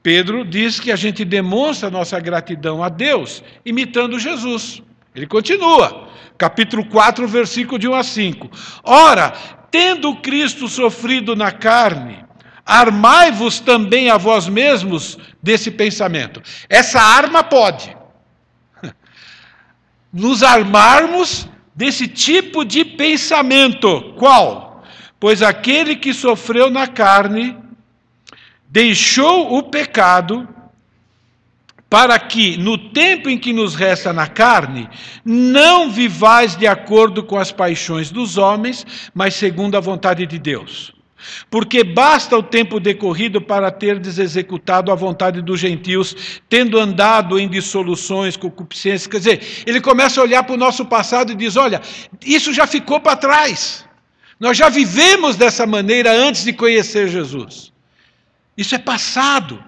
Pedro 0.02 0.44
diz 0.44 0.78
que 0.78 0.92
a 0.92 0.96
gente 0.96 1.24
demonstra 1.24 1.90
nossa 1.90 2.20
gratidão 2.20 2.84
a 2.84 2.90
Deus 2.90 3.42
imitando 3.64 4.18
Jesus. 4.18 4.82
Ele 5.14 5.26
continua, 5.26 6.10
capítulo 6.36 6.84
4, 6.84 7.26
versículo 7.26 7.78
de 7.78 7.88
1 7.88 7.94
a 7.94 8.02
5. 8.04 8.50
Ora, 8.84 9.59
tendo 9.70 10.16
Cristo 10.16 10.68
sofrido 10.68 11.36
na 11.36 11.52
carne, 11.52 12.24
armai-vos 12.64 13.60
também 13.60 14.10
a 14.10 14.16
vós 14.16 14.48
mesmos 14.48 15.18
desse 15.42 15.70
pensamento. 15.70 16.42
Essa 16.68 17.00
arma 17.00 17.42
pode. 17.42 17.96
Nos 20.12 20.42
armarmos 20.42 21.48
desse 21.74 22.06
tipo 22.06 22.64
de 22.64 22.84
pensamento. 22.84 24.14
Qual? 24.16 24.82
Pois 25.18 25.42
aquele 25.42 25.96
que 25.96 26.14
sofreu 26.14 26.70
na 26.70 26.86
carne 26.86 27.56
deixou 28.68 29.56
o 29.56 29.62
pecado 29.62 30.48
para 31.90 32.16
que, 32.20 32.56
no 32.56 32.78
tempo 32.78 33.28
em 33.28 33.36
que 33.36 33.52
nos 33.52 33.74
resta 33.74 34.12
na 34.12 34.28
carne, 34.28 34.88
não 35.24 35.90
vivais 35.90 36.54
de 36.54 36.68
acordo 36.68 37.24
com 37.24 37.36
as 37.36 37.50
paixões 37.50 38.12
dos 38.12 38.38
homens, 38.38 38.86
mas 39.12 39.34
segundo 39.34 39.76
a 39.76 39.80
vontade 39.80 40.24
de 40.24 40.38
Deus. 40.38 40.94
Porque 41.50 41.82
basta 41.82 42.38
o 42.38 42.42
tempo 42.42 42.78
decorrido 42.78 43.42
para 43.42 43.72
terdes 43.72 44.18
executado 44.18 44.90
a 44.92 44.94
vontade 44.94 45.42
dos 45.42 45.58
gentios, 45.58 46.40
tendo 46.48 46.78
andado 46.78 47.38
em 47.38 47.48
dissoluções, 47.48 48.36
concupiscências. 48.36 49.08
Quer 49.08 49.18
dizer, 49.18 49.64
ele 49.66 49.80
começa 49.80 50.20
a 50.20 50.24
olhar 50.24 50.44
para 50.44 50.54
o 50.54 50.58
nosso 50.58 50.86
passado 50.86 51.32
e 51.32 51.34
diz: 51.34 51.56
olha, 51.56 51.82
isso 52.24 52.52
já 52.52 52.66
ficou 52.66 53.00
para 53.00 53.16
trás. 53.16 53.84
Nós 54.38 54.56
já 54.56 54.70
vivemos 54.70 55.36
dessa 55.36 55.66
maneira 55.66 56.10
antes 56.12 56.44
de 56.44 56.52
conhecer 56.52 57.08
Jesus. 57.08 57.72
Isso 58.56 58.74
é 58.74 58.78
passado. 58.78 59.62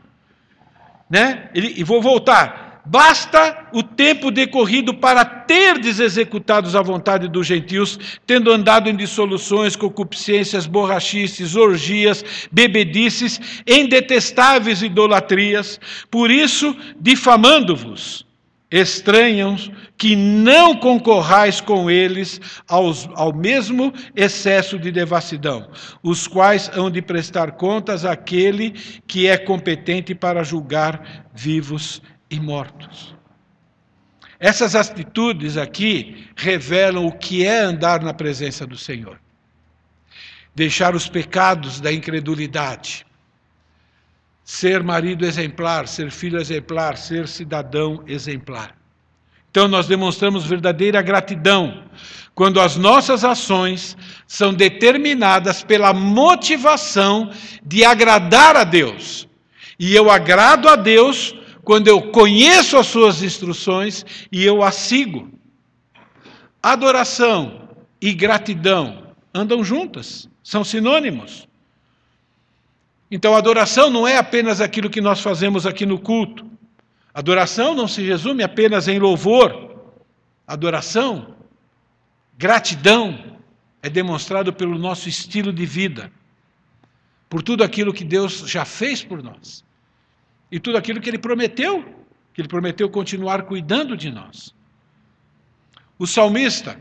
Né? 1.13 1.51
E 1.55 1.85
vou 1.85 2.01
voltar. 2.01 2.81
Basta 2.87 3.69
o 3.73 3.83
tempo 3.83 4.31
decorrido 4.31 4.95
para 4.95 5.25
terdes 5.27 6.01
executados 6.01 6.75
a 6.75 6.81
vontade 6.81 7.29
dos 7.29 7.47
gentios, 7.47 7.99
tendo 8.27 8.51
andado 8.51 8.89
em 8.89 8.97
dissoluções, 8.97 9.77
concupiscências, 9.77 10.67
borrachices, 10.67 11.55
orgias, 11.55 12.25
bebedices, 12.51 13.63
em 13.67 13.87
detestáveis 13.87 14.83
idolatrias, 14.83 15.79
por 16.11 16.31
isso, 16.31 16.75
difamando-vos, 16.99 18.27
estranham 18.73 19.57
que 19.99 20.17
não 20.17 20.75
concorrais 20.75 21.61
com 21.61 21.91
eles 21.91 22.41
aos, 22.67 23.09
ao 23.15 23.33
mesmo 23.33 23.93
excesso 24.17 24.79
de 24.79 24.91
devassidão, 24.91 25.69
os 26.03 26.27
quais 26.27 26.71
hão 26.75 26.91
de 26.91 27.03
prestar 27.03 27.53
contas 27.53 28.05
àquele 28.05 28.71
que 29.07 29.29
é 29.29 29.37
competente 29.37 30.15
para 30.15 30.43
julgar 30.43 31.29
vivos 31.35 32.03
e 32.31 32.41
mortos. 32.41 33.15
Essas 34.41 34.75
atitudes 34.75 35.57
aqui 35.57 36.27
revelam 36.35 37.07
o 37.07 37.13
que 37.13 37.47
é 37.47 37.61
andar 37.61 38.03
na 38.03 38.13
presença 38.13 38.67
do 38.67 38.77
Senhor. 38.77 39.21
Deixar 40.53 40.97
os 40.97 41.09
pecados 41.09 41.81
da 41.81 41.93
incredulidade. 41.93 43.07
Ser 44.45 44.83
marido 44.83 45.25
exemplar, 45.25 45.87
ser 45.87 46.11
filho 46.11 46.41
exemplar, 46.41 46.97
ser 46.97 47.29
cidadão 47.29 48.03
exemplar. 48.07 48.77
Então 49.51 49.69
nós 49.69 49.87
demonstramos 49.87 50.47
verdadeira 50.47 51.03
gratidão 51.03 51.85
quando 52.35 52.61
as 52.61 52.77
nossas 52.77 53.23
ações 53.25 53.97
são 54.27 54.55
determinadas 54.55 55.63
pela 55.63 55.93
motivação 55.93 57.31
de 57.63 57.85
agradar 57.85 58.57
a 58.57 58.65
Deus. 58.65 59.29
E 59.79 59.95
eu 59.95 60.11
agrado 60.11 60.69
a 60.69 60.77
Deus 60.77 61.35
quando 61.63 61.89
eu 61.89 62.11
conheço 62.11 62.79
as 62.79 62.87
suas 62.87 63.23
instruções 63.23 64.05
e 64.31 64.43
eu 64.43 64.63
as 64.63 64.75
sigo. 64.77 65.31
Adoração 66.63 67.69
e 68.01 68.15
gratidão 68.15 69.09
andam 69.35 69.63
juntas, 69.63 70.29
são 70.43 70.65
sinônimos. 70.65 71.47
Então, 73.15 73.37
adoração 73.37 73.91
não 73.91 74.09
é 74.09 74.17
apenas 74.17 74.59
aquilo 74.59 74.89
que 74.89 75.03
nós 75.03 75.21
fazemos 75.21 75.67
aqui 75.67 75.85
no 75.85 75.99
culto. 75.99 76.51
Adoração 77.13 77.75
não 77.75 77.87
se 77.87 78.01
resume 78.01 78.43
apenas 78.43 78.89
em 78.89 78.99
louvor. 78.99 79.77
Adoração, 80.47 81.37
gratidão, 82.39 83.37
é 83.83 83.91
demonstrado 83.91 84.51
pelo 84.51 84.79
nosso 84.79 85.11
estilo 85.11 85.53
de 85.53 85.67
vida, 85.67 86.11
por 87.29 87.43
tudo 87.43 87.63
aquilo 87.63 87.93
que 87.93 88.03
Deus 88.03 88.49
já 88.51 88.65
fez 88.65 89.05
por 89.05 89.23
nós 89.23 89.63
e 90.51 90.59
tudo 90.59 90.79
aquilo 90.79 90.99
que 90.99 91.11
ele 91.11 91.19
prometeu, 91.19 91.85
que 92.33 92.41
ele 92.41 92.49
prometeu 92.49 92.89
continuar 92.89 93.43
cuidando 93.43 93.95
de 93.95 94.11
nós. 94.11 94.55
O 95.99 96.07
salmista, 96.07 96.81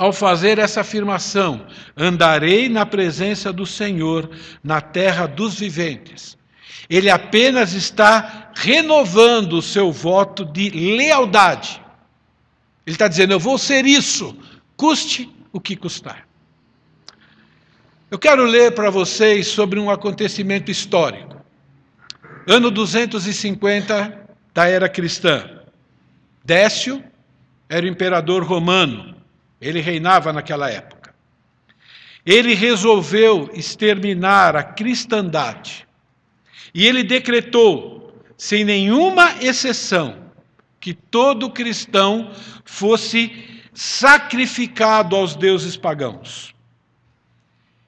ao 0.00 0.14
fazer 0.14 0.58
essa 0.58 0.80
afirmação, 0.80 1.66
andarei 1.94 2.70
na 2.70 2.86
presença 2.86 3.52
do 3.52 3.66
Senhor 3.66 4.30
na 4.64 4.80
terra 4.80 5.26
dos 5.26 5.58
viventes. 5.58 6.38
Ele 6.88 7.10
apenas 7.10 7.74
está 7.74 8.50
renovando 8.54 9.52
o 9.58 9.62
seu 9.62 9.92
voto 9.92 10.42
de 10.42 10.70
lealdade. 10.70 11.82
Ele 12.86 12.94
está 12.94 13.08
dizendo: 13.08 13.34
Eu 13.34 13.38
vou 13.38 13.58
ser 13.58 13.84
isso, 13.84 14.34
custe 14.74 15.30
o 15.52 15.60
que 15.60 15.76
custar. 15.76 16.26
Eu 18.10 18.18
quero 18.18 18.44
ler 18.46 18.72
para 18.72 18.88
vocês 18.88 19.48
sobre 19.48 19.78
um 19.78 19.90
acontecimento 19.90 20.70
histórico. 20.70 21.36
Ano 22.46 22.70
250 22.70 24.28
da 24.54 24.66
era 24.66 24.88
cristã. 24.88 25.60
Décio 26.42 27.04
era 27.68 27.84
o 27.84 27.88
imperador 27.88 28.42
romano. 28.42 29.09
Ele 29.60 29.80
reinava 29.80 30.32
naquela 30.32 30.70
época. 30.70 31.14
Ele 32.24 32.54
resolveu 32.54 33.50
exterminar 33.52 34.56
a 34.56 34.62
cristandade. 34.62 35.86
E 36.72 36.86
ele 36.86 37.02
decretou, 37.02 38.14
sem 38.36 38.64
nenhuma 38.64 39.42
exceção, 39.42 40.30
que 40.78 40.94
todo 40.94 41.50
cristão 41.50 42.32
fosse 42.64 43.60
sacrificado 43.74 45.14
aos 45.16 45.34
deuses 45.34 45.76
pagãos. 45.76 46.54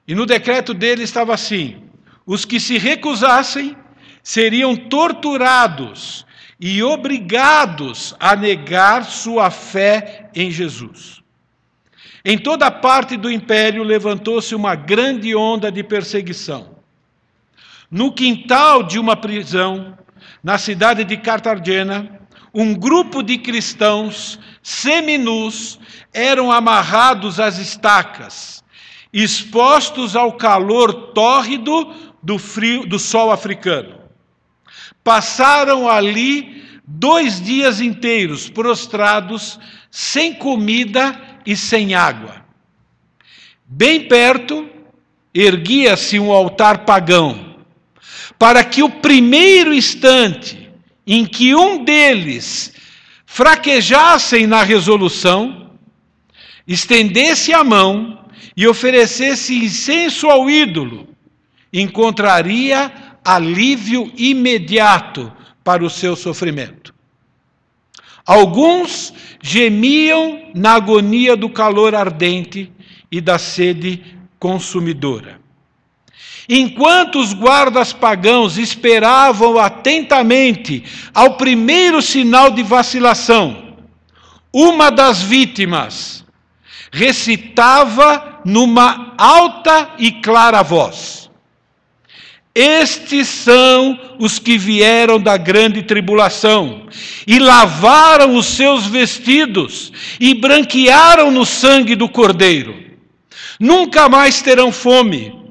E 0.07 0.13
no 0.13 0.25
decreto 0.25 0.73
dele 0.73 1.03
estava 1.03 1.33
assim: 1.33 1.83
os 2.25 2.45
que 2.45 2.59
se 2.59 2.77
recusassem 2.77 3.75
seriam 4.21 4.75
torturados 4.75 6.25
e 6.59 6.83
obrigados 6.83 8.15
a 8.19 8.35
negar 8.35 9.05
sua 9.05 9.49
fé 9.49 10.29
em 10.35 10.51
Jesus. 10.51 11.22
Em 12.25 12.37
toda 12.37 12.71
parte 12.71 13.17
do 13.17 13.29
império 13.29 13.83
levantou-se 13.83 14.55
uma 14.55 14.75
grande 14.75 15.35
onda 15.35 15.69
de 15.69 15.83
perseguição. 15.83 16.77
No 17.91 18.13
quintal 18.13 18.81
de 18.81 18.97
uma 18.97 19.15
prisão, 19.15 19.97
na 20.41 20.57
cidade 20.57 21.03
de 21.03 21.17
Cartagena, 21.17 22.21
um 22.53 22.73
grupo 22.73 23.21
de 23.21 23.37
cristãos 23.37 24.39
seminus 24.61 25.77
eram 26.13 26.49
amarrados 26.49 27.41
às 27.41 27.57
estacas, 27.57 28.63
expostos 29.11 30.15
ao 30.15 30.33
calor 30.33 31.11
tórrido 31.11 31.93
do 32.21 32.39
frio 32.39 32.85
do 32.85 32.97
sol 32.97 33.31
africano. 33.31 33.99
Passaram 35.03 35.89
ali 35.89 36.63
dois 36.87 37.41
dias 37.41 37.81
inteiros 37.81 38.49
prostrados, 38.49 39.59
sem 39.91 40.33
comida 40.33 41.32
e 41.45 41.55
sem 41.55 41.93
água. 41.93 42.43
Bem 43.65 44.07
perto, 44.07 44.69
erguia-se 45.33 46.19
um 46.19 46.31
altar 46.31 46.85
pagão, 46.85 47.55
para 48.37 48.63
que 48.63 48.83
o 48.83 48.89
primeiro 48.89 49.73
instante 49.73 50.69
em 51.05 51.25
que 51.25 51.55
um 51.55 51.83
deles 51.83 52.73
fraquejassem 53.25 54.45
na 54.45 54.63
resolução, 54.63 55.71
estendesse 56.67 57.51
a 57.51 57.63
mão 57.63 58.25
e 58.55 58.67
oferecesse 58.67 59.55
incenso 59.55 60.29
ao 60.29 60.49
ídolo, 60.49 61.07
encontraria 61.71 62.91
alívio 63.25 64.11
imediato 64.15 65.31
para 65.63 65.83
o 65.83 65.89
seu 65.89 66.15
sofrimento. 66.15 66.92
Alguns 68.25 69.13
gemiam 69.41 70.43
na 70.55 70.75
agonia 70.75 71.35
do 71.35 71.49
calor 71.49 71.93
ardente 71.93 72.71
e 73.11 73.19
da 73.19 73.37
sede 73.37 74.01
consumidora. 74.39 75.41
Enquanto 76.47 77.19
os 77.19 77.33
guardas 77.33 77.93
pagãos 77.93 78.57
esperavam 78.57 79.57
atentamente 79.57 80.83
ao 81.13 81.35
primeiro 81.35 82.01
sinal 82.01 82.51
de 82.51 82.63
vacilação, 82.63 83.75
uma 84.51 84.89
das 84.89 85.21
vítimas 85.21 86.25
recitava 86.91 88.41
numa 88.45 89.13
alta 89.17 89.91
e 89.97 90.11
clara 90.11 90.61
voz: 90.61 91.22
estes 92.55 93.27
são 93.27 93.99
os 94.19 94.37
que 94.37 94.57
vieram 94.57 95.19
da 95.19 95.37
grande 95.37 95.81
tribulação 95.81 96.87
e 97.25 97.39
lavaram 97.39 98.35
os 98.35 98.45
seus 98.45 98.85
vestidos 98.85 99.91
e 100.19 100.35
branquearam 100.35 101.31
no 101.31 101.45
sangue 101.45 101.95
do 101.95 102.07
Cordeiro. 102.07 102.75
Nunca 103.59 104.07
mais 104.07 104.41
terão 104.41 104.71
fome, 104.71 105.43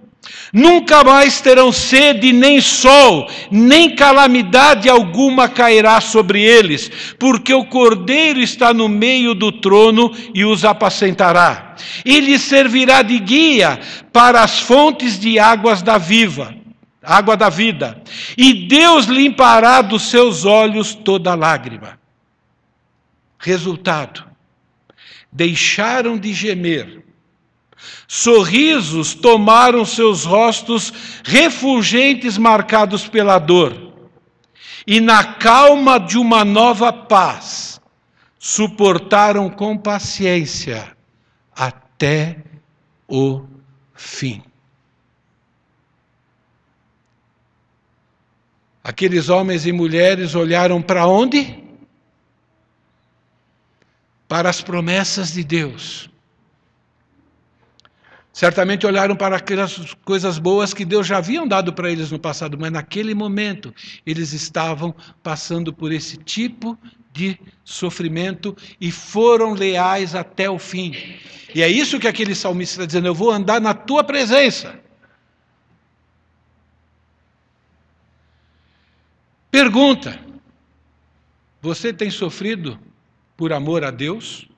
Nunca 0.53 1.03
mais 1.03 1.41
terão 1.41 1.73
sede, 1.73 2.31
nem 2.31 2.61
sol, 2.61 3.27
nem 3.51 3.97
calamidade 3.97 4.87
alguma 4.87 5.49
cairá 5.49 5.99
sobre 5.99 6.43
eles, 6.43 6.91
porque 7.19 7.55
o 7.55 7.65
Cordeiro 7.65 8.39
está 8.39 8.75
no 8.75 8.87
meio 8.87 9.35
do 9.35 9.51
trono 9.51 10.13
e 10.35 10.45
os 10.45 10.63
apacentará. 10.63 11.75
Ele 12.05 12.39
servirá 12.39 13.01
de 13.01 13.19
guia 13.19 13.81
para 14.13 14.43
as 14.43 14.61
fontes 14.61 15.19
de 15.19 15.39
águas 15.39 15.81
da 15.81 15.97
viva, 15.97 16.55
água 17.03 17.37
da 17.37 17.49
vida, 17.49 18.01
e 18.37 18.67
Deus 18.67 19.07
limpará 19.07 19.83
dos 19.83 20.11
seus 20.11 20.45
olhos 20.45 20.95
toda 20.95 21.35
lágrima. 21.35 21.99
Resultado: 23.39 24.25
deixaram 25.33 26.17
de 26.19 26.33
gemer 26.33 27.03
Sorrisos 28.07 29.15
tomaram 29.15 29.85
seus 29.85 30.25
rostos 30.25 30.93
refulgentes, 31.25 32.37
marcados 32.37 33.09
pela 33.09 33.39
dor. 33.39 33.93
E 34.87 35.01
na 35.01 35.35
calma 35.35 35.99
de 35.99 36.19
uma 36.19 36.45
nova 36.45 36.93
paz, 36.93 37.81
suportaram 38.39 39.49
com 39.49 39.79
paciência 39.79 40.97
até 41.55 42.37
o 43.09 43.45
fim. 43.95 44.43
Aqueles 48.85 49.29
homens 49.29 49.67
e 49.67 49.73
mulheres 49.73 50.35
olharam 50.35 50.83
para 50.83 51.07
onde? 51.07 51.63
Para 54.27 54.51
as 54.51 54.61
promessas 54.61 55.33
de 55.33 55.45
Deus. 55.45 56.11
Certamente 58.33 58.87
olharam 58.87 59.15
para 59.15 59.37
aquelas 59.37 59.95
coisas 60.05 60.39
boas 60.39 60.73
que 60.73 60.87
Deus 60.87 61.07
já 61.07 61.19
havia 61.19 61.47
dado 61.47 61.73
para 61.73 61.91
eles 61.91 62.11
no 62.11 62.19
passado, 62.19 62.57
mas 62.59 62.73
naquele 62.73 63.15
momento 63.15 63.75
eles 64.07 64.33
estavam 64.33 64.95
passando 65.23 65.73
por 65.73 65.93
esse 65.93 66.17
tipo 66.17 66.79
de 67.13 67.39
sofrimento 67.63 68.57
e 68.81 68.91
foram 68.91 69.53
leais 69.53 70.15
até 70.15 70.49
o 70.49 70.59
fim. 70.59 70.95
E 71.55 71.63
é 71.63 71.69
isso 71.69 72.01
que 72.01 72.09
aquele 72.09 72.35
salmista 72.35 72.77
está 72.77 72.87
dizendo: 72.87 73.07
eu 73.07 73.15
vou 73.15 73.31
andar 73.31 73.61
na 73.61 73.75
tua 73.75 74.03
presença. 74.03 74.81
Pergunta: 79.63 80.19
você 81.61 81.93
tem 81.93 82.11
sofrido 82.11 82.77
por 83.37 83.53
amor 83.53 83.85
a 83.85 83.93
Deus? 83.93 84.49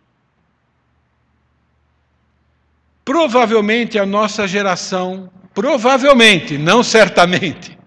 Provavelmente 3.05 3.99
a 3.99 4.07
nossa 4.07 4.49
geração, 4.49 5.31
provavelmente, 5.53 6.57
não 6.57 6.83
certamente, 6.83 7.79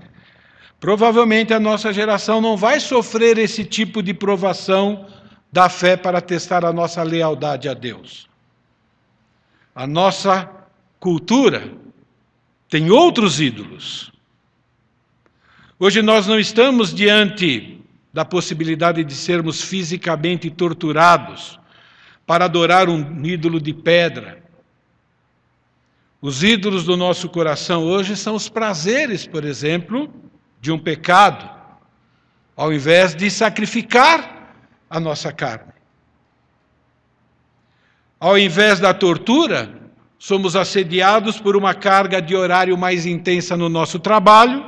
provavelmente 0.80 1.56
a 1.56 1.60
nossa 1.60 1.92
geração 1.92 2.40
não 2.40 2.56
vai 2.56 2.80
sofrer 2.80 3.40
esse 3.40 3.66
tipo 3.66 4.04
de 4.04 4.14
provação 4.14 5.08
da 5.52 5.70
fé 5.70 5.98
para 5.98 6.22
testar 6.22 6.64
a 6.64 6.72
nossa 6.72 7.02
lealdade 7.02 7.68
a 7.68 7.74
Deus. 7.74 8.30
A 9.74 9.88
nossa 9.88 10.48
cultura 11.00 11.74
tem 12.70 12.92
outros 12.92 13.42
ídolos. 13.42 14.16
Hoje 15.80 16.02
nós 16.02 16.26
não 16.26 16.40
estamos 16.40 16.94
diante 16.94 17.82
da 18.12 18.26
possibilidade 18.26 19.04
de 19.04 19.14
sermos 19.14 19.62
fisicamente 19.62 20.50
torturados 20.50 21.60
para 22.26 22.46
adorar 22.46 22.90
um 22.90 23.26
ídolo 23.26 23.62
de 23.62 23.74
pedra 23.74 24.48
os 26.22 26.44
ídolos 26.44 26.84
do 26.84 26.98
nosso 26.98 27.30
coração 27.30 27.84
hoje 27.84 28.16
são 28.16 28.36
os 28.36 28.50
prazeres, 28.50 29.28
por 29.28 29.46
exemplo, 29.46 30.12
de 30.60 30.72
um 30.72 30.80
pecado, 30.80 31.48
ao 32.56 32.74
invés 32.74 33.16
de 33.16 33.30
sacrificar 33.30 34.56
a 34.90 35.00
nossa 35.00 35.32
carne. 35.32 35.74
Ao 38.20 38.36
invés 38.36 38.80
da 38.80 38.96
tortura, 38.96 39.80
somos 40.18 40.56
assediados 40.56 41.40
por 41.40 41.56
uma 41.56 41.76
carga 41.76 42.20
de 42.20 42.36
horário 42.36 42.76
mais 42.76 43.06
intensa 43.06 43.56
no 43.56 43.70
nosso 43.70 44.00
trabalho, 44.00 44.66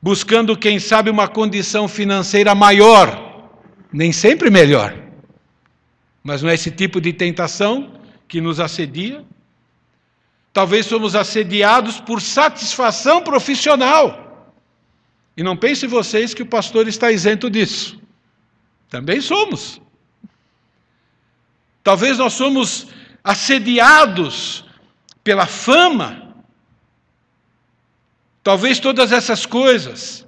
buscando, 0.00 0.56
quem 0.56 0.78
sabe, 0.78 1.10
uma 1.10 1.28
condição 1.28 1.86
financeira 1.86 2.54
maior, 2.54 3.50
nem 3.92 4.12
sempre 4.12 4.50
melhor. 4.50 4.96
Mas 6.22 6.42
não 6.42 6.50
é 6.50 6.54
esse 6.54 6.70
tipo 6.70 7.00
de 7.00 7.12
tentação 7.12 8.00
que 8.28 8.40
nos 8.40 8.60
assedia? 8.60 9.24
Talvez 10.52 10.86
somos 10.86 11.14
assediados 11.14 12.00
por 12.00 12.20
satisfação 12.20 13.22
profissional. 13.22 14.54
E 15.36 15.42
não 15.42 15.56
pensem 15.56 15.88
vocês 15.88 16.34
que 16.34 16.42
o 16.42 16.46
pastor 16.46 16.88
está 16.88 17.10
isento 17.10 17.48
disso. 17.48 17.98
Também 18.88 19.20
somos. 19.20 19.80
Talvez 21.82 22.18
nós 22.18 22.32
somos 22.32 22.88
assediados 23.22 24.64
pela 25.22 25.46
fama. 25.46 26.29
Talvez 28.42 28.78
todas 28.78 29.12
essas 29.12 29.44
coisas, 29.44 30.26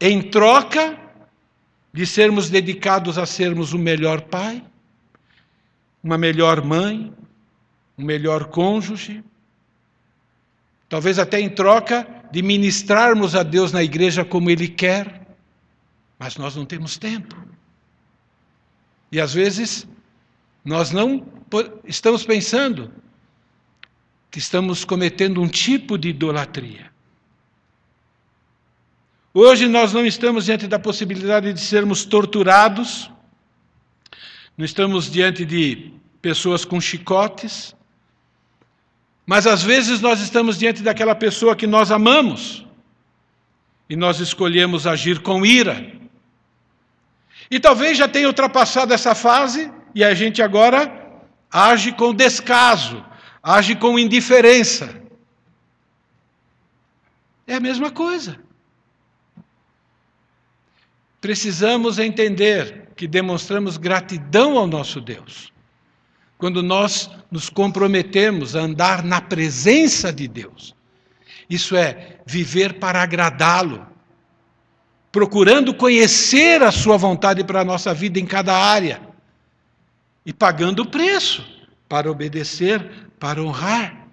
em 0.00 0.22
troca 0.22 0.98
de 1.92 2.06
sermos 2.06 2.48
dedicados 2.48 3.18
a 3.18 3.26
sermos 3.26 3.72
o 3.72 3.78
melhor 3.78 4.22
pai, 4.22 4.64
uma 6.02 6.16
melhor 6.16 6.64
mãe, 6.64 7.12
um 7.98 8.04
melhor 8.04 8.46
cônjuge, 8.46 9.22
Talvez 10.90 11.20
até 11.20 11.40
em 11.40 11.48
troca 11.48 12.04
de 12.32 12.42
ministrarmos 12.42 13.36
a 13.36 13.44
Deus 13.44 13.70
na 13.70 13.80
igreja 13.80 14.24
como 14.24 14.50
Ele 14.50 14.66
quer, 14.66 15.24
mas 16.18 16.36
nós 16.36 16.56
não 16.56 16.66
temos 16.66 16.98
tempo. 16.98 17.36
E 19.12 19.20
às 19.20 19.32
vezes 19.32 19.86
nós 20.64 20.90
não 20.90 21.24
estamos 21.84 22.24
pensando 22.24 22.90
que 24.32 24.40
estamos 24.40 24.84
cometendo 24.84 25.40
um 25.40 25.46
tipo 25.46 25.96
de 25.96 26.08
idolatria. 26.08 26.90
Hoje 29.32 29.68
nós 29.68 29.92
não 29.92 30.04
estamos 30.04 30.46
diante 30.46 30.66
da 30.66 30.76
possibilidade 30.76 31.52
de 31.52 31.60
sermos 31.60 32.04
torturados, 32.04 33.08
não 34.58 34.64
estamos 34.64 35.08
diante 35.08 35.44
de 35.44 35.92
pessoas 36.20 36.64
com 36.64 36.80
chicotes, 36.80 37.76
mas 39.24 39.46
às 39.46 39.62
vezes 39.62 40.00
nós 40.00 40.20
estamos 40.20 40.58
diante 40.58 40.82
daquela 40.82 41.14
pessoa 41.14 41.54
que 41.54 41.68
nós 41.68 41.92
amamos 41.92 42.66
e 43.88 43.94
nós 43.94 44.18
escolhemos 44.18 44.84
agir 44.84 45.20
com 45.20 45.46
ira. 45.46 45.92
E 47.48 47.60
talvez 47.60 47.98
já 47.98 48.08
tenha 48.08 48.26
ultrapassado 48.26 48.92
essa 48.92 49.14
fase 49.14 49.70
e 49.94 50.02
a 50.02 50.12
gente 50.12 50.42
agora 50.42 51.22
age 51.52 51.92
com 51.92 52.12
descaso, 52.12 53.04
age 53.40 53.76
com 53.76 53.96
indiferença. 53.96 55.00
É 57.46 57.54
a 57.54 57.60
mesma 57.60 57.92
coisa. 57.92 58.49
Precisamos 61.20 61.98
entender 61.98 62.88
que 62.96 63.06
demonstramos 63.06 63.76
gratidão 63.76 64.58
ao 64.58 64.66
nosso 64.66 65.00
Deus 65.00 65.52
quando 66.40 66.62
nós 66.62 67.10
nos 67.30 67.50
comprometemos 67.50 68.56
a 68.56 68.60
andar 68.60 69.04
na 69.04 69.20
presença 69.20 70.10
de 70.10 70.26
Deus. 70.26 70.74
Isso 71.50 71.76
é, 71.76 72.18
viver 72.24 72.78
para 72.78 73.02
agradá-lo, 73.02 73.86
procurando 75.12 75.74
conhecer 75.74 76.62
a 76.62 76.72
Sua 76.72 76.96
vontade 76.96 77.44
para 77.44 77.60
a 77.60 77.64
nossa 77.64 77.92
vida 77.92 78.18
em 78.18 78.24
cada 78.24 78.56
área 78.56 79.02
e 80.24 80.32
pagando 80.32 80.82
o 80.82 80.86
preço 80.86 81.44
para 81.88 82.10
obedecer, 82.10 83.10
para 83.18 83.42
honrar. 83.42 84.06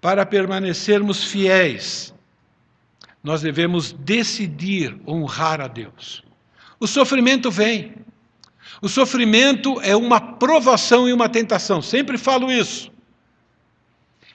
Para 0.00 0.24
permanecermos 0.24 1.24
fiéis, 1.24 2.13
nós 3.24 3.40
devemos 3.40 3.92
decidir 3.92 4.94
honrar 5.08 5.58
a 5.58 5.66
Deus. 5.66 6.22
O 6.78 6.86
sofrimento 6.86 7.50
vem, 7.50 7.94
o 8.82 8.88
sofrimento 8.88 9.80
é 9.80 9.96
uma 9.96 10.20
provação 10.20 11.08
e 11.08 11.12
uma 11.12 11.26
tentação, 11.26 11.80
sempre 11.80 12.18
falo 12.18 12.52
isso. 12.52 12.92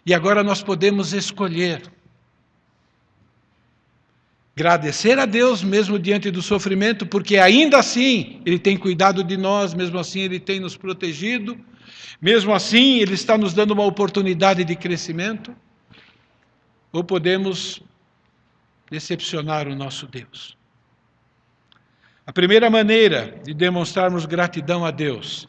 E 0.04 0.12
agora 0.14 0.44
nós 0.44 0.64
podemos 0.64 1.14
escolher. 1.14 1.84
Agradecer 4.56 5.20
a 5.20 5.26
Deus 5.28 5.64
mesmo 5.64 6.00
diante 6.00 6.32
do 6.32 6.42
sofrimento, 6.42 7.06
porque 7.06 7.38
ainda 7.38 7.78
assim 7.78 8.42
Ele 8.44 8.58
tem 8.58 8.76
cuidado 8.76 9.24
de 9.24 9.38
nós, 9.38 9.76
mesmo 9.76 10.00
assim 10.00 10.22
Ele 10.22 10.40
tem 10.40 10.60
nos 10.60 10.76
protegido, 10.76 11.58
mesmo 12.20 12.54
assim 12.54 12.98
Ele 12.98 13.14
está 13.14 13.38
nos 13.38 13.54
dando 13.54 13.72
uma 13.72 13.86
oportunidade 13.86 14.64
de 14.64 14.76
crescimento. 14.76 15.56
Ou 16.92 17.04
podemos 17.04 17.82
decepcionar 18.90 19.68
o 19.68 19.76
nosso 19.76 20.08
Deus. 20.08 20.58
A 22.26 22.32
primeira 22.34 22.70
maneira 22.70 23.40
de 23.44 23.54
demonstrarmos 23.54 24.26
gratidão 24.26 24.86
a 24.86 24.92
Deus 24.92 25.48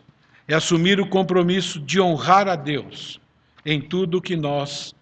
é 0.48 0.55
assumir 0.55 1.00
o 1.00 1.07
compromisso 1.07 1.79
de 1.79 2.00
honrar 2.00 2.48
a 2.48 2.57
Deus 2.57 3.20
em 3.64 3.81
tudo 3.81 4.20
que 4.20 4.37
nós 4.37 4.94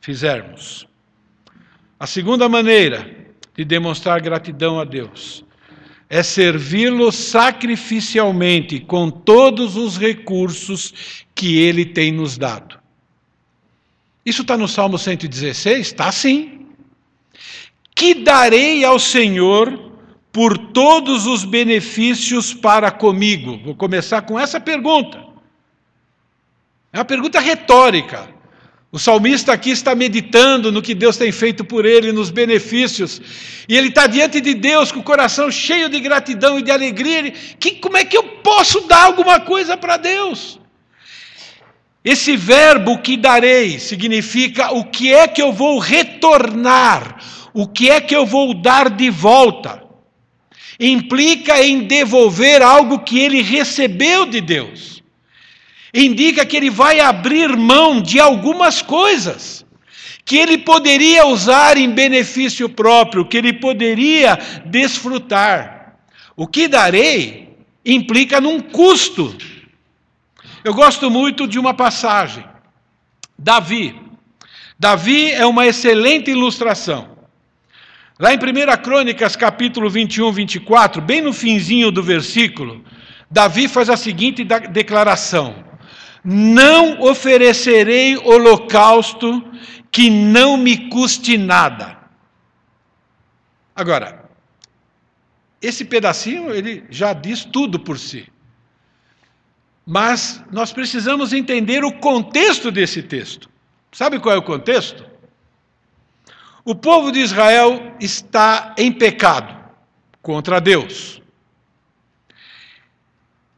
fizermos. 0.00 0.88
A 2.00 2.06
segunda 2.06 2.48
maneira 2.48 3.14
de 3.56 3.64
demonstrar 3.64 4.20
gratidão 4.20 4.80
a 4.80 4.84
Deus 4.84 5.44
é 6.08 6.22
servi-lo 6.22 7.12
sacrificialmente 7.12 8.80
com 8.80 9.10
todos 9.10 9.76
os 9.76 9.98
recursos 9.98 11.26
que 11.34 11.58
ele 11.58 11.84
tem 11.84 12.10
nos 12.10 12.38
dado. 12.38 12.78
Isso 14.24 14.42
está 14.42 14.56
no 14.56 14.66
Salmo 14.66 14.98
116? 14.98 15.78
Está 15.78 16.10
sim. 16.10 16.57
Que 17.98 18.14
darei 18.14 18.84
ao 18.84 18.96
Senhor 18.96 19.90
por 20.30 20.56
todos 20.56 21.26
os 21.26 21.44
benefícios 21.44 22.54
para 22.54 22.92
comigo? 22.92 23.58
Vou 23.64 23.74
começar 23.74 24.22
com 24.22 24.38
essa 24.38 24.60
pergunta. 24.60 25.18
É 26.92 26.98
uma 26.98 27.04
pergunta 27.04 27.40
retórica. 27.40 28.28
O 28.92 29.00
salmista 29.00 29.52
aqui 29.52 29.70
está 29.70 29.96
meditando 29.96 30.70
no 30.70 30.80
que 30.80 30.94
Deus 30.94 31.16
tem 31.16 31.32
feito 31.32 31.64
por 31.64 31.84
ele, 31.84 32.12
nos 32.12 32.30
benefícios, 32.30 33.20
e 33.68 33.76
ele 33.76 33.88
está 33.88 34.06
diante 34.06 34.40
de 34.40 34.54
Deus 34.54 34.92
com 34.92 35.00
o 35.00 35.02
coração 35.02 35.50
cheio 35.50 35.88
de 35.88 35.98
gratidão 35.98 36.56
e 36.56 36.62
de 36.62 36.70
alegria. 36.70 37.18
Ele, 37.18 37.32
que, 37.32 37.72
como 37.72 37.96
é 37.96 38.04
que 38.04 38.16
eu 38.16 38.22
posso 38.22 38.82
dar 38.82 39.06
alguma 39.06 39.40
coisa 39.40 39.76
para 39.76 39.96
Deus? 39.96 40.60
Esse 42.04 42.36
verbo 42.36 42.98
que 42.98 43.16
darei 43.16 43.80
significa 43.80 44.72
o 44.72 44.84
que 44.84 45.12
é 45.12 45.26
que 45.26 45.42
eu 45.42 45.52
vou 45.52 45.80
retornar, 45.80 47.18
o 47.58 47.66
que 47.66 47.90
é 47.90 48.00
que 48.00 48.14
eu 48.14 48.24
vou 48.24 48.54
dar 48.54 48.88
de 48.90 49.10
volta. 49.10 49.82
Implica 50.78 51.60
em 51.62 51.84
devolver 51.84 52.62
algo 52.62 53.00
que 53.00 53.18
ele 53.18 53.42
recebeu 53.42 54.26
de 54.26 54.40
Deus 54.40 54.98
indica 55.92 56.44
que 56.44 56.56
ele 56.56 56.70
vai 56.70 57.00
abrir 57.00 57.56
mão 57.56 58.00
de 58.00 58.20
algumas 58.20 58.82
coisas 58.82 59.66
que 60.24 60.36
ele 60.36 60.58
poderia 60.58 61.26
usar 61.26 61.78
em 61.78 61.90
benefício 61.90 62.68
próprio, 62.68 63.24
que 63.24 63.38
ele 63.38 63.54
poderia 63.54 64.38
desfrutar. 64.66 65.96
O 66.36 66.46
que 66.46 66.68
darei 66.68 67.56
implica 67.82 68.38
num 68.38 68.60
custo. 68.60 69.34
Eu 70.62 70.74
gosto 70.74 71.10
muito 71.10 71.48
de 71.48 71.58
uma 71.58 71.72
passagem. 71.72 72.44
Davi. 73.38 73.98
Davi 74.78 75.32
é 75.32 75.46
uma 75.46 75.66
excelente 75.66 76.30
ilustração. 76.30 77.17
Lá 78.18 78.34
em 78.34 78.36
1 78.36 78.82
Crônicas, 78.82 79.36
capítulo 79.36 79.88
21, 79.88 80.32
24, 80.32 81.00
bem 81.00 81.20
no 81.20 81.32
finzinho 81.32 81.92
do 81.92 82.02
versículo, 82.02 82.84
Davi 83.30 83.68
faz 83.68 83.88
a 83.88 83.96
seguinte 83.96 84.44
declaração: 84.72 85.64
não 86.24 87.00
oferecerei 87.00 88.16
holocausto 88.16 89.44
que 89.92 90.10
não 90.10 90.56
me 90.56 90.88
custe 90.88 91.38
nada. 91.38 91.96
Agora, 93.74 94.28
esse 95.62 95.84
pedacinho 95.84 96.50
ele 96.50 96.84
já 96.90 97.12
diz 97.12 97.44
tudo 97.44 97.78
por 97.78 98.00
si. 98.00 98.26
Mas 99.86 100.42
nós 100.50 100.72
precisamos 100.72 101.32
entender 101.32 101.84
o 101.84 101.92
contexto 101.92 102.72
desse 102.72 103.00
texto. 103.00 103.48
Sabe 103.92 104.18
qual 104.18 104.34
é 104.34 104.38
o 104.38 104.42
contexto? 104.42 105.17
O 106.68 106.74
povo 106.74 107.10
de 107.10 107.20
Israel 107.20 107.94
está 107.98 108.74
em 108.76 108.92
pecado 108.92 109.56
contra 110.20 110.60
Deus. 110.60 111.22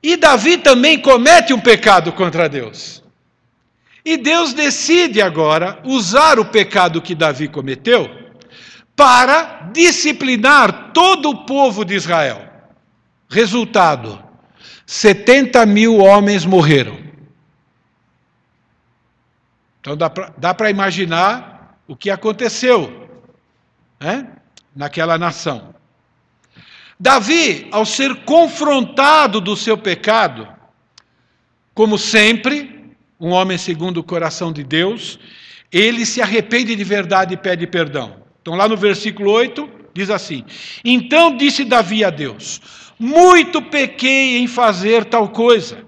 E 0.01 0.16
Davi 0.16 0.59
também 0.59 0.96
comete 0.96 1.53
um 1.53 1.59
pecado 1.59 2.12
contra 2.12 2.49
Deus. 2.49 3.03
E 4.05 4.16
Deus 4.16 4.55
decide 4.55 5.20
agora 5.20 5.83
usar 5.85 6.38
o 6.38 6.44
pecado 6.44 7.03
que 7.03 7.16
Davi 7.16 7.49
cometeu 7.49 8.09
para 8.94 9.70
disciplinar 9.73 10.92
todo 10.92 11.31
o 11.31 11.44
povo 11.44 11.85
de 11.85 11.96
Israel. 11.96 12.49
Resultado: 13.29 14.23
70 14.87 15.66
mil 15.66 15.96
homens 15.96 16.44
morreram. 16.44 16.96
Então 19.81 19.96
dá 19.96 20.55
para 20.55 20.70
imaginar 20.70 21.60
o 21.90 21.96
que 21.96 22.09
aconteceu 22.09 23.11
né, 23.98 24.29
naquela 24.76 25.18
nação. 25.18 25.74
Davi, 27.00 27.66
ao 27.72 27.85
ser 27.85 28.14
confrontado 28.24 29.40
do 29.40 29.57
seu 29.57 29.76
pecado, 29.76 30.46
como 31.74 31.98
sempre, 31.98 32.94
um 33.18 33.31
homem 33.31 33.59
segundo 33.59 33.96
o 33.96 34.05
coração 34.05 34.53
de 34.53 34.62
Deus, 34.62 35.18
ele 35.72 36.07
se 36.07 36.22
arrepende 36.22 36.76
de 36.76 36.85
verdade 36.85 37.35
e 37.35 37.37
pede 37.37 37.66
perdão. 37.66 38.22
Então, 38.40 38.55
lá 38.55 38.68
no 38.68 38.76
versículo 38.76 39.33
8, 39.33 39.68
diz 39.92 40.11
assim: 40.11 40.44
Então 40.85 41.37
disse 41.37 41.64
Davi 41.64 42.05
a 42.05 42.11
Deus: 42.11 42.61
Muito 43.00 43.61
pequei 43.61 44.38
em 44.38 44.46
fazer 44.46 45.07
tal 45.07 45.29
coisa. 45.31 45.85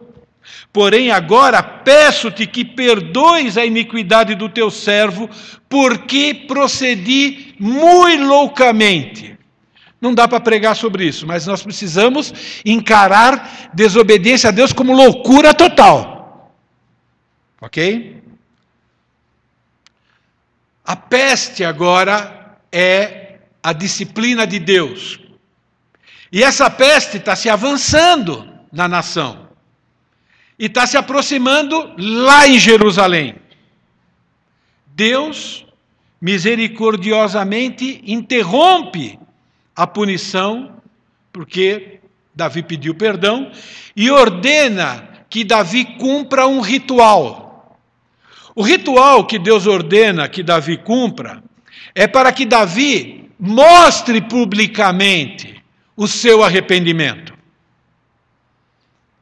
Porém, 0.73 1.11
agora 1.11 1.63
peço-te 1.63 2.47
que 2.47 2.65
perdoes 2.65 3.57
a 3.57 3.65
iniquidade 3.65 4.35
do 4.35 4.49
teu 4.49 4.71
servo, 4.71 5.29
porque 5.69 6.45
procedi 6.47 7.55
muito 7.59 8.25
loucamente. 8.25 9.39
Não 10.01 10.13
dá 10.13 10.27
para 10.27 10.41
pregar 10.41 10.75
sobre 10.75 11.05
isso, 11.05 11.27
mas 11.27 11.47
nós 11.47 11.63
precisamos 11.63 12.35
encarar 12.65 13.71
desobediência 13.73 14.49
a 14.49 14.53
Deus 14.53 14.73
como 14.73 14.93
loucura 14.93 15.55
total. 15.55 16.53
Ok? 17.61 18.21
A 20.85 20.97
peste 20.97 21.65
agora 21.65 22.59
é 22.73 23.39
a 23.63 23.73
disciplina 23.73 24.45
de 24.45 24.59
Deus. 24.59 25.21
E 26.33 26.43
essa 26.43 26.69
peste 26.69 27.19
está 27.19 27.37
se 27.37 27.49
avançando 27.49 28.49
na 28.73 28.89
nação. 28.89 29.52
E 30.59 30.67
está 30.67 30.87
se 30.87 30.97
aproximando 30.97 31.95
lá 31.99 32.47
em 32.47 32.59
Jerusalém. 32.59 33.37
Deus 34.87 35.67
misericordiosamente 36.21 38.01
interrompe 38.07 39.19
a 39.75 39.87
punição, 39.87 40.77
porque 41.33 42.01
Davi 42.35 42.63
pediu 42.63 42.95
perdão, 42.95 43.51
e 43.97 44.11
ordena 44.11 45.09
que 45.29 45.43
Davi 45.45 45.85
cumpra 45.85 46.47
um 46.47 46.61
ritual. 46.61 47.79
O 48.55 48.63
ritual 48.63 49.27
que 49.27 49.39
Deus 49.39 49.67
ordena 49.67 50.29
que 50.29 50.43
Davi 50.43 50.77
cumpra 50.77 51.43
é 51.95 52.07
para 52.07 52.33
que 52.33 52.45
Davi 52.45 53.31
mostre 53.41 54.21
publicamente 54.21 55.63
o 55.97 56.07
seu 56.07 56.43
arrependimento. 56.43 57.33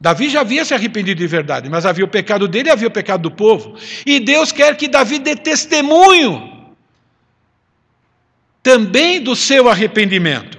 Davi 0.01 0.31
já 0.31 0.41
havia 0.41 0.65
se 0.65 0.73
arrependido 0.73 1.21
de 1.21 1.27
verdade, 1.27 1.69
mas 1.69 1.85
havia 1.85 2.05
o 2.05 2.09
pecado 2.09 2.49
dele 2.49 2.71
e 2.71 2.73
havia 2.73 2.89
o 2.89 2.91
pecado 2.91 3.23
do 3.23 3.31
povo. 3.31 3.77
E 4.07 4.19
Deus 4.19 4.51
quer 4.51 4.75
que 4.77 4.89
Davi 4.89 5.19
dê 5.19 5.37
testemunho 5.37 6.75
também 8.63 9.21
do 9.21 9.37
seu 9.37 9.69
arrependimento. 9.69 10.59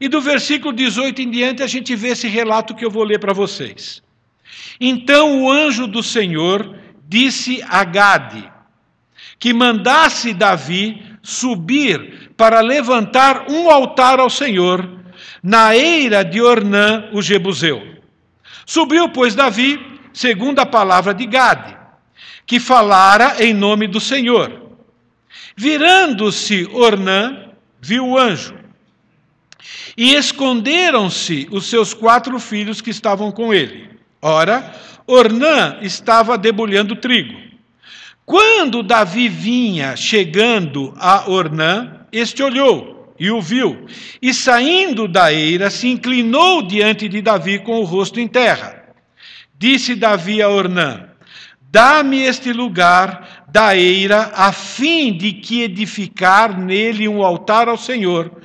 E 0.00 0.08
do 0.08 0.20
versículo 0.20 0.72
18 0.72 1.20
em 1.20 1.30
diante 1.30 1.62
a 1.64 1.66
gente 1.66 1.96
vê 1.96 2.08
esse 2.08 2.28
relato 2.28 2.74
que 2.74 2.84
eu 2.84 2.90
vou 2.90 3.02
ler 3.02 3.18
para 3.18 3.32
vocês. 3.32 4.02
Então 4.80 5.42
o 5.42 5.50
anjo 5.50 5.88
do 5.88 6.02
Senhor 6.02 6.76
disse 7.08 7.62
a 7.68 7.82
Gade 7.82 8.50
que 9.38 9.52
mandasse 9.52 10.32
Davi 10.32 11.02
subir 11.22 12.30
para 12.36 12.60
levantar 12.60 13.50
um 13.50 13.68
altar 13.68 14.20
ao 14.20 14.30
Senhor 14.30 14.88
na 15.42 15.76
eira 15.76 16.22
de 16.22 16.40
Ornã, 16.40 17.08
o 17.12 17.20
Jebuseu. 17.20 17.99
Subiu, 18.70 19.08
pois, 19.08 19.34
Davi, 19.34 19.80
segundo 20.12 20.60
a 20.60 20.64
palavra 20.64 21.12
de 21.12 21.26
Gade, 21.26 21.76
que 22.46 22.60
falara 22.60 23.44
em 23.44 23.52
nome 23.52 23.88
do 23.88 23.98
Senhor. 23.98 24.76
Virando-se 25.56 26.68
Ornã, 26.72 27.50
viu 27.80 28.06
o 28.06 28.16
anjo. 28.16 28.54
E 29.96 30.14
esconderam-se 30.14 31.48
os 31.50 31.66
seus 31.68 31.92
quatro 31.92 32.38
filhos 32.38 32.80
que 32.80 32.90
estavam 32.90 33.32
com 33.32 33.52
ele. 33.52 33.90
Ora, 34.22 34.72
Ornã 35.04 35.78
estava 35.82 36.38
debulhando 36.38 36.94
trigo. 36.94 37.36
Quando 38.24 38.84
Davi 38.84 39.28
vinha 39.28 39.96
chegando 39.96 40.94
a 40.96 41.28
Ornã, 41.28 42.06
este 42.12 42.40
olhou 42.40 42.99
e 43.20 43.30
o 43.30 43.38
viu, 43.38 43.86
e 44.22 44.32
saindo 44.32 45.06
da 45.06 45.30
eira, 45.30 45.68
se 45.68 45.86
inclinou 45.86 46.62
diante 46.62 47.06
de 47.06 47.20
Davi 47.20 47.58
com 47.58 47.78
o 47.78 47.84
rosto 47.84 48.18
em 48.18 48.26
terra. 48.26 48.82
Disse 49.58 49.94
Davi 49.94 50.40
a 50.40 50.48
Ornã: 50.48 51.10
Dá-me 51.60 52.22
este 52.22 52.50
lugar 52.50 53.44
da 53.46 53.76
eira, 53.76 54.32
a 54.34 54.52
fim 54.52 55.12
de 55.12 55.34
que 55.34 55.60
edificar 55.60 56.58
nele 56.58 57.06
um 57.06 57.22
altar 57.22 57.68
ao 57.68 57.76
Senhor, 57.76 58.40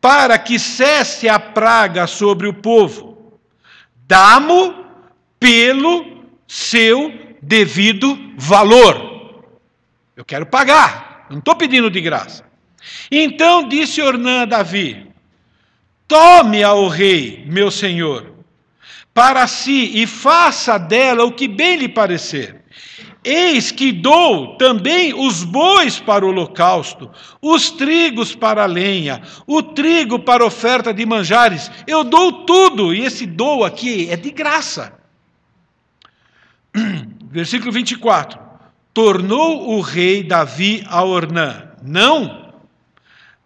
para 0.00 0.38
que 0.38 0.60
cesse 0.60 1.28
a 1.28 1.40
praga 1.40 2.06
sobre 2.06 2.46
o 2.46 2.54
povo. 2.54 3.40
Dá-mo 4.06 4.76
pelo 5.40 6.24
seu 6.46 7.12
devido 7.42 8.16
valor. 8.36 9.42
Eu 10.16 10.24
quero 10.24 10.46
pagar, 10.46 11.26
não 11.28 11.38
estou 11.40 11.56
pedindo 11.56 11.90
de 11.90 12.00
graça. 12.00 12.53
Então 13.10 13.68
disse 13.68 14.02
Ornã 14.02 14.42
a 14.42 14.46
Davi: 14.46 15.06
Tome 16.06 16.62
ao 16.62 16.88
rei, 16.88 17.44
meu 17.46 17.70
senhor, 17.70 18.32
para 19.12 19.46
si 19.46 19.90
e 19.94 20.06
faça 20.06 20.78
dela 20.78 21.24
o 21.24 21.32
que 21.32 21.48
bem 21.48 21.76
lhe 21.76 21.88
parecer. 21.88 22.64
Eis 23.24 23.70
que 23.70 23.90
dou 23.90 24.56
também 24.58 25.14
os 25.14 25.42
bois 25.44 25.98
para 25.98 26.26
o 26.26 26.28
holocausto, 26.28 27.10
os 27.40 27.70
trigos 27.70 28.34
para 28.34 28.64
a 28.64 28.66
lenha, 28.66 29.22
o 29.46 29.62
trigo 29.62 30.18
para 30.18 30.44
oferta 30.44 30.92
de 30.92 31.06
manjares. 31.06 31.70
Eu 31.86 32.04
dou 32.04 32.44
tudo, 32.44 32.92
e 32.94 33.00
esse 33.00 33.24
dou 33.24 33.64
aqui 33.64 34.10
é 34.10 34.16
de 34.16 34.30
graça. 34.30 34.92
Versículo 37.30 37.72
24: 37.72 38.38
Tornou 38.92 39.70
o 39.70 39.80
rei 39.80 40.22
Davi 40.22 40.84
a 40.86 41.02
Ornã: 41.02 41.70
Não, 41.82 42.43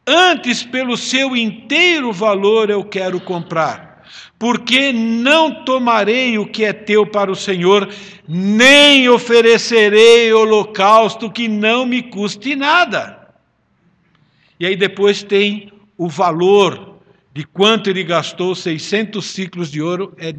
antes 0.09 0.65
pelo 0.65 0.97
seu 0.97 1.37
inteiro 1.37 2.13
valor 2.13 2.71
eu 2.71 2.83
quero 2.83 3.21
comprar 3.21 3.89
porque 4.39 4.93
não 4.93 5.65
tomarei 5.65 6.39
o 6.39 6.47
que 6.47 6.65
é 6.65 6.73
teu 6.73 7.05
para 7.05 7.31
o 7.31 7.37
Senhor, 7.37 7.93
nem 8.27 9.09
oferecerei 9.09 10.33
holocausto 10.33 11.31
que 11.31 11.49
não 11.49 11.85
me 11.85 12.03
custe 12.03 12.55
nada. 12.55 13.19
E 14.61 14.65
aí 14.65 14.77
depois 14.77 15.23
tem 15.23 15.73
o 15.97 16.09
valor 16.09 16.99
de 17.35 17.45
quanto 17.45 17.91
ele 17.91 18.05
gastou, 18.05 18.55
600 18.55 19.25
ciclos 19.25 19.71
de 19.71 19.83
ouro, 19.83 20.15
é 20.19 20.35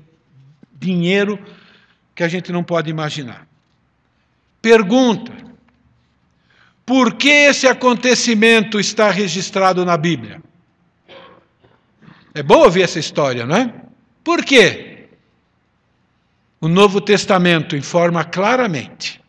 dinheiro 0.73 1.37
que 2.15 2.23
a 2.23 2.27
gente 2.27 2.51
não 2.51 2.63
pode 2.63 2.89
imaginar. 2.89 3.47
Pergunta: 4.61 5.48
por 6.89 7.13
que 7.13 7.29
esse 7.29 7.67
acontecimento 7.67 8.79
está 8.79 9.11
registrado 9.11 9.85
na 9.85 9.95
Bíblia? 9.95 10.41
É 12.33 12.41
bom 12.41 12.63
ouvir 12.63 12.81
essa 12.81 12.97
história, 12.97 13.45
não 13.45 13.55
é? 13.55 13.71
Por 14.23 14.43
quê? 14.43 15.09
O 16.59 16.67
Novo 16.67 16.99
Testamento 16.99 17.75
informa 17.75 18.23
claramente. 18.23 19.21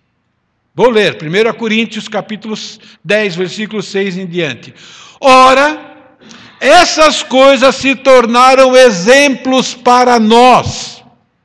Vou 0.74 0.88
ler 0.88 1.18
1 1.22 1.52
Coríntios 1.58 2.08
capítulo 2.08 2.56
10, 3.04 3.36
versículo 3.36 3.82
6 3.82 4.16
em 4.16 4.26
diante. 4.26 4.74
Ora, 5.20 6.14
essas 6.58 7.22
coisas 7.22 7.76
se 7.76 7.94
tornaram 7.94 8.74
exemplos 8.74 9.74
para 9.74 10.18
nós. 10.18 11.04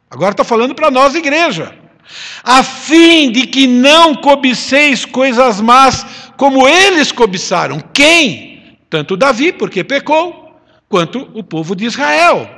Agora 0.09 0.31
está 0.31 0.45
falando 0.45 0.73
para 0.73 0.89
nós, 0.89 1.13
igreja. 1.13 1.77
A 2.43 2.63
fim 2.63 3.31
de 3.31 3.47
que 3.47 3.67
não 3.67 4.15
cobiceis 4.15 5.05
coisas 5.05 5.59
más 5.61 6.05
como 6.37 6.67
eles 6.67 7.11
cobiçaram. 7.11 7.79
Quem? 7.93 8.77
Tanto 8.89 9.17
Davi, 9.17 9.51
porque 9.51 9.83
pecou, 9.83 10.59
quanto 10.87 11.29
o 11.33 11.43
povo 11.43 11.75
de 11.75 11.85
Israel. 11.85 12.49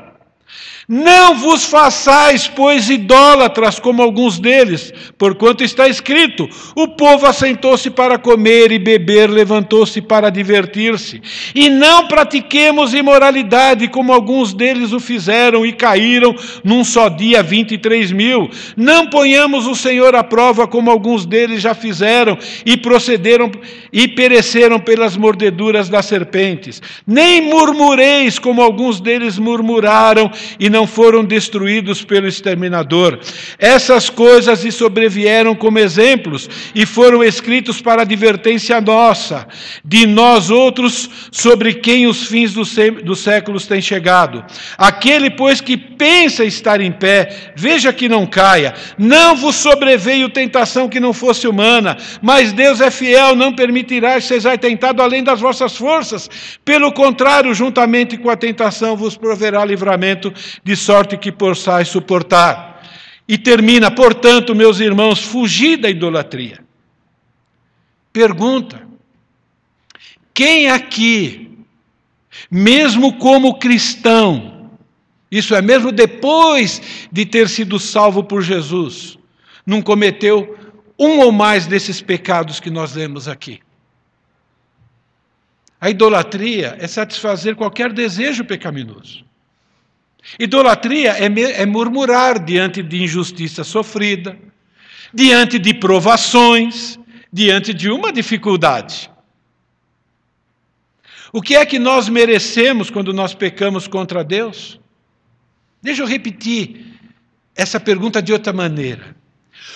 Não 0.89 1.35
vos 1.35 1.65
façais, 1.65 2.47
pois, 2.47 2.89
idólatras 2.89 3.77
como 3.77 4.01
alguns 4.01 4.39
deles, 4.39 4.93
porquanto 5.17 5.61
está 5.61 5.85
escrito: 5.85 6.47
o 6.77 6.87
povo 6.87 7.25
assentou-se 7.25 7.89
para 7.89 8.17
comer 8.17 8.71
e 8.71 8.79
beber, 8.79 9.29
levantou-se 9.29 10.01
para 10.01 10.29
divertir-se. 10.29 11.21
E 11.53 11.69
não 11.69 12.07
pratiquemos 12.07 12.93
imoralidade 12.93 13.89
como 13.89 14.13
alguns 14.13 14.53
deles 14.53 14.93
o 14.93 14.99
fizeram 15.01 15.65
e 15.65 15.73
caíram 15.73 16.33
num 16.63 16.85
só 16.85 17.09
dia 17.09 17.43
23 17.43 18.13
mil. 18.13 18.49
Não 18.77 19.09
ponhamos 19.09 19.67
o 19.67 19.75
Senhor 19.75 20.15
à 20.15 20.23
prova 20.23 20.69
como 20.69 20.89
alguns 20.89 21.25
deles 21.25 21.61
já 21.61 21.75
fizeram 21.75 22.37
e 22.65 22.77
procederam 22.77 23.51
e 23.91 24.07
pereceram 24.07 24.79
pelas 24.79 25.17
mordeduras 25.17 25.89
das 25.89 26.05
serpentes. 26.05 26.81
Nem 27.05 27.41
murmureis 27.41 28.39
como 28.39 28.61
alguns 28.61 29.01
deles 29.01 29.37
murmuraram 29.37 30.31
e 30.57 30.69
não 30.69 30.76
não 30.77 30.85
foram 30.85 31.25
destruídos 31.25 32.03
pelo 32.03 32.27
exterminador. 32.27 33.19
Essas 33.57 34.11
coisas 34.11 34.63
lhe 34.63 34.71
sobrevieram 34.71 35.55
como 35.55 35.79
exemplos 35.79 36.47
e 36.75 36.85
foram 36.85 37.23
escritos 37.23 37.81
para 37.81 38.03
advertência 38.03 38.79
nossa, 38.79 39.47
de 39.83 40.05
nós 40.05 40.51
outros, 40.51 41.09
sobre 41.31 41.73
quem 41.73 42.05
os 42.05 42.27
fins 42.27 42.53
dos 42.53 43.19
séculos 43.19 43.65
têm 43.65 43.81
chegado. 43.81 44.45
Aquele, 44.77 45.31
pois, 45.31 45.59
que 45.59 45.75
pensa 45.75 46.45
estar 46.45 46.79
em 46.79 46.91
pé, 46.91 47.53
veja 47.55 47.91
que 47.91 48.07
não 48.07 48.27
caia. 48.27 48.75
Não 48.99 49.35
vos 49.35 49.55
sobreveio 49.55 50.29
tentação 50.29 50.87
que 50.87 50.99
não 50.99 51.11
fosse 51.11 51.47
humana, 51.47 51.97
mas 52.21 52.53
Deus 52.53 52.81
é 52.81 52.91
fiel, 52.91 53.35
não 53.35 53.51
permitirá 53.51 54.13
que 54.15 54.21
sejais 54.21 54.59
tentado 54.59 55.01
além 55.01 55.23
das 55.23 55.41
vossas 55.41 55.75
forças. 55.75 56.29
Pelo 56.63 56.91
contrário, 56.91 57.51
juntamente 57.55 58.15
com 58.15 58.29
a 58.29 58.35
tentação, 58.35 58.95
vos 58.95 59.17
proverá 59.17 59.65
livramento 59.65 60.31
de 60.67 60.75
sorte 60.75 61.17
que 61.17 61.31
possais 61.31 61.87
suportar. 61.87 62.83
E 63.25 63.37
termina, 63.37 63.89
portanto, 63.89 64.53
meus 64.53 64.81
irmãos, 64.81 65.23
fugir 65.23 65.77
da 65.77 65.89
idolatria. 65.89 66.59
Pergunta: 68.11 68.85
quem 70.33 70.69
aqui, 70.69 71.57
mesmo 72.51 73.17
como 73.17 73.57
cristão, 73.57 74.69
isso 75.31 75.55
é, 75.55 75.61
mesmo 75.61 75.89
depois 75.89 76.81
de 77.09 77.25
ter 77.25 77.47
sido 77.47 77.79
salvo 77.79 78.21
por 78.21 78.41
Jesus, 78.41 79.17
não 79.65 79.81
cometeu 79.81 80.57
um 80.99 81.19
ou 81.19 81.31
mais 81.31 81.65
desses 81.65 82.01
pecados 82.01 82.59
que 82.59 82.69
nós 82.69 82.93
lemos 82.93 83.29
aqui? 83.29 83.61
A 85.79 85.89
idolatria 85.89 86.75
é 86.77 86.87
satisfazer 86.87 87.55
qualquer 87.55 87.93
desejo 87.93 88.43
pecaminoso. 88.43 89.26
Idolatria 90.39 91.11
é, 91.13 91.61
é 91.61 91.65
murmurar 91.65 92.43
diante 92.43 92.83
de 92.83 93.03
injustiça 93.03 93.63
sofrida, 93.63 94.37
diante 95.13 95.57
de 95.57 95.73
provações, 95.73 96.99
diante 97.31 97.73
de 97.73 97.89
uma 97.89 98.11
dificuldade. 98.11 99.09
O 101.31 101.41
que 101.41 101.55
é 101.55 101.65
que 101.65 101.79
nós 101.79 102.09
merecemos 102.09 102.89
quando 102.89 103.13
nós 103.13 103.33
pecamos 103.33 103.87
contra 103.87 104.23
Deus? 104.23 104.79
Deixa 105.81 106.01
eu 106.01 106.07
repetir 106.07 106.85
essa 107.55 107.79
pergunta 107.79 108.21
de 108.21 108.33
outra 108.33 108.53
maneira. 108.53 109.15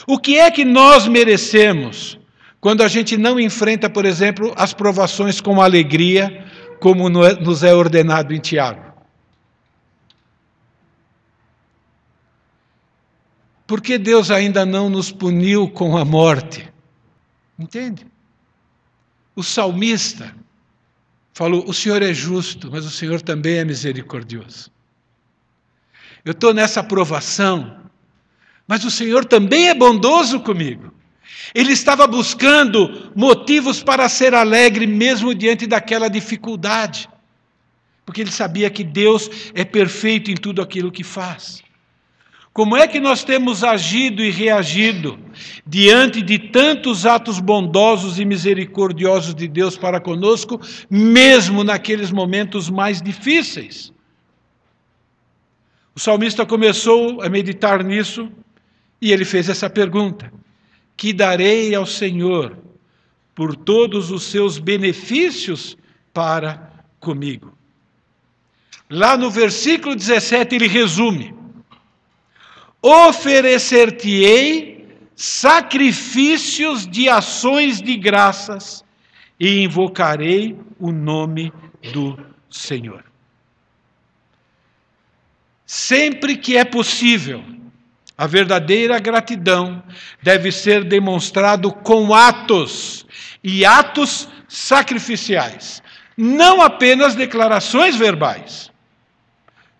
O 0.07 0.17
que 0.17 0.37
é 0.37 0.49
que 0.49 0.65
nós 0.65 1.07
merecemos 1.07 2.17
quando 2.59 2.83
a 2.83 2.87
gente 2.87 3.17
não 3.17 3.39
enfrenta, 3.39 3.89
por 3.89 4.05
exemplo, 4.05 4.53
as 4.55 4.73
provações 4.73 5.41
com 5.41 5.61
alegria, 5.61 6.45
como 6.79 7.09
nos 7.09 7.63
é 7.63 7.73
ordenado 7.73 8.33
em 8.33 8.39
Tiago? 8.39 8.90
Por 13.71 13.79
que 13.79 13.97
Deus 13.97 14.29
ainda 14.29 14.65
não 14.65 14.89
nos 14.89 15.13
puniu 15.13 15.65
com 15.65 15.95
a 15.95 16.03
morte? 16.03 16.67
Entende? 17.57 18.05
O 19.33 19.41
salmista 19.41 20.35
falou: 21.31 21.63
O 21.65 21.73
Senhor 21.73 22.01
é 22.01 22.13
justo, 22.13 22.69
mas 22.69 22.85
o 22.85 22.89
Senhor 22.89 23.21
também 23.21 23.59
é 23.59 23.63
misericordioso. 23.63 24.69
Eu 26.25 26.33
estou 26.33 26.53
nessa 26.53 26.81
aprovação, 26.81 27.79
mas 28.67 28.83
o 28.83 28.91
Senhor 28.91 29.23
também 29.23 29.69
é 29.69 29.73
bondoso 29.73 30.41
comigo. 30.41 30.93
Ele 31.55 31.71
estava 31.71 32.05
buscando 32.05 33.09
motivos 33.15 33.81
para 33.81 34.09
ser 34.09 34.33
alegre, 34.33 34.85
mesmo 34.85 35.33
diante 35.33 35.65
daquela 35.65 36.09
dificuldade, 36.09 37.07
porque 38.05 38.19
ele 38.19 38.31
sabia 38.31 38.69
que 38.69 38.83
Deus 38.83 39.29
é 39.55 39.63
perfeito 39.63 40.29
em 40.29 40.35
tudo 40.35 40.61
aquilo 40.61 40.91
que 40.91 41.05
faz. 41.05 41.63
Como 42.53 42.75
é 42.75 42.85
que 42.85 42.99
nós 42.99 43.23
temos 43.23 43.63
agido 43.63 44.21
e 44.21 44.29
reagido 44.29 45.17
diante 45.65 46.21
de 46.21 46.37
tantos 46.37 47.05
atos 47.05 47.39
bondosos 47.39 48.19
e 48.19 48.25
misericordiosos 48.25 49.33
de 49.33 49.47
Deus 49.47 49.77
para 49.77 50.01
conosco, 50.01 50.59
mesmo 50.89 51.63
naqueles 51.63 52.11
momentos 52.11 52.69
mais 52.69 53.01
difíceis? 53.01 53.93
O 55.95 55.99
salmista 55.99 56.45
começou 56.45 57.21
a 57.21 57.29
meditar 57.29 57.83
nisso 57.85 58.29
e 59.01 59.13
ele 59.13 59.23
fez 59.23 59.47
essa 59.47 59.69
pergunta: 59.69 60.31
Que 60.97 61.13
darei 61.13 61.73
ao 61.73 61.85
Senhor 61.85 62.57
por 63.33 63.55
todos 63.55 64.11
os 64.11 64.23
seus 64.23 64.57
benefícios 64.57 65.77
para 66.13 66.69
comigo? 66.99 67.57
Lá 68.89 69.15
no 69.15 69.31
versículo 69.31 69.95
17 69.95 70.55
ele 70.55 70.67
resume: 70.67 71.40
oferecer-te-ei 72.81 74.87
sacrifícios 75.15 76.87
de 76.87 77.07
ações 77.07 77.81
de 77.81 77.95
graças 77.95 78.83
e 79.39 79.63
invocarei 79.63 80.57
o 80.79 80.91
nome 80.91 81.53
do 81.93 82.17
Senhor. 82.49 83.03
Sempre 85.65 86.37
que 86.37 86.57
é 86.57 86.65
possível, 86.65 87.43
A 88.21 88.27
verdadeira 88.27 88.99
gratidão 88.99 89.81
deve 90.21 90.51
ser 90.51 90.83
demonstrado 90.83 91.73
com 91.73 92.13
atos 92.13 93.03
e 93.43 93.65
atos 93.65 94.29
sacrificiais, 94.47 95.81
não 96.15 96.61
apenas 96.61 97.15
declarações 97.15 97.95
verbais. 97.95 98.71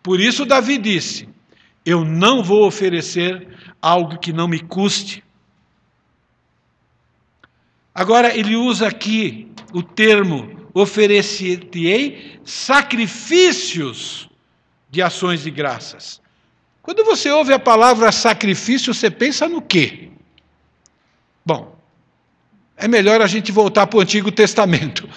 Por 0.02 0.20
isso 0.20 0.44
Davi 0.44 0.80
disse: 0.80 1.30
Eu 1.86 2.06
não 2.06 2.44
vou 2.44 2.66
oferecer 2.66 3.48
algo 3.82 4.20
que 4.20 4.32
não 4.32 4.48
me 4.48 4.60
custe. 4.60 5.24
Agora 7.94 8.36
ele 8.36 8.56
usa 8.56 8.88
aqui 8.88 9.52
o 9.74 9.82
termo 9.84 10.70
oferecer-te-ei 10.74 12.40
sacrifícios 12.44 14.30
de 14.90 15.02
ações 15.02 15.44
de 15.44 15.52
graças. 15.52 16.22
Quando 16.82 17.04
você 17.04 17.30
ouve 17.30 17.54
a 17.54 17.60
palavra 17.60 18.12
sacrifício, 18.12 18.94
você 18.94 19.10
pensa 19.10 19.48
no 19.48 19.62
quê? 19.62 20.10
Bom, 21.46 21.76
é 22.78 22.88
melhor 22.88 23.22
a 23.22 23.28
gente 23.28 23.52
voltar 23.52 23.88
para 23.88 23.98
o 23.98 24.02
Antigo 24.02 24.32
Testamento. 24.32 25.08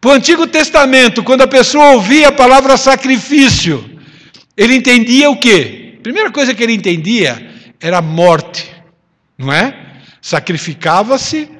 Para 0.00 0.10
o 0.10 0.14
Antigo 0.14 0.46
Testamento, 0.46 1.22
quando 1.24 1.42
a 1.42 1.48
pessoa 1.48 1.92
ouvia 1.92 2.28
a 2.28 2.32
palavra 2.32 2.76
sacrifício, 2.76 3.98
ele 4.56 4.74
entendia 4.74 5.30
o 5.30 5.38
quê? 5.38 5.87
Primeira 6.02 6.30
coisa 6.30 6.54
que 6.54 6.62
ele 6.62 6.74
entendia 6.74 7.50
era 7.80 8.00
morte, 8.00 8.74
não 9.36 9.52
é? 9.52 10.00
Sacrificava-se 10.20 11.50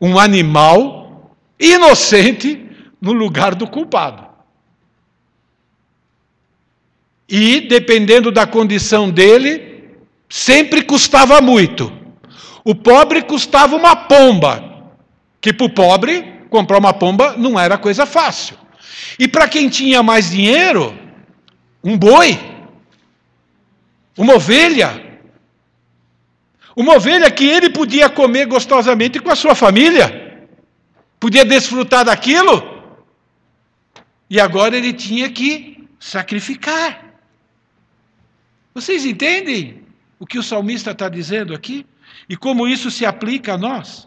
um 0.00 0.18
animal 0.18 1.36
inocente 1.58 2.66
no 3.00 3.12
lugar 3.12 3.54
do 3.54 3.66
culpado. 3.66 4.26
E, 7.28 7.60
dependendo 7.60 8.30
da 8.30 8.46
condição 8.46 9.10
dele, 9.10 9.84
sempre 10.28 10.82
custava 10.82 11.40
muito. 11.40 11.92
O 12.64 12.74
pobre 12.74 13.22
custava 13.22 13.76
uma 13.76 13.96
pomba, 13.96 14.90
que 15.40 15.52
para 15.52 15.66
o 15.66 15.70
pobre, 15.70 16.24
comprar 16.50 16.78
uma 16.78 16.92
pomba 16.92 17.36
não 17.36 17.58
era 17.58 17.76
coisa 17.78 18.06
fácil. 18.06 18.56
E 19.18 19.26
para 19.26 19.48
quem 19.48 19.68
tinha 19.68 20.02
mais 20.02 20.30
dinheiro, 20.30 20.96
um 21.82 21.96
boi, 21.96 22.38
uma 24.16 24.34
ovelha. 24.34 25.04
Uma 26.74 26.94
ovelha 26.96 27.30
que 27.30 27.44
ele 27.44 27.70
podia 27.70 28.08
comer 28.08 28.46
gostosamente 28.46 29.18
com 29.18 29.30
a 29.30 29.36
sua 29.36 29.54
família, 29.54 30.48
podia 31.18 31.44
desfrutar 31.44 32.04
daquilo, 32.04 32.82
e 34.28 34.38
agora 34.38 34.76
ele 34.76 34.92
tinha 34.92 35.30
que 35.30 35.88
sacrificar. 35.98 37.14
Vocês 38.74 39.06
entendem 39.06 39.82
o 40.18 40.26
que 40.26 40.38
o 40.38 40.42
salmista 40.42 40.90
está 40.90 41.08
dizendo 41.08 41.54
aqui? 41.54 41.86
E 42.28 42.36
como 42.36 42.68
isso 42.68 42.90
se 42.90 43.06
aplica 43.06 43.54
a 43.54 43.58
nós? 43.58 44.06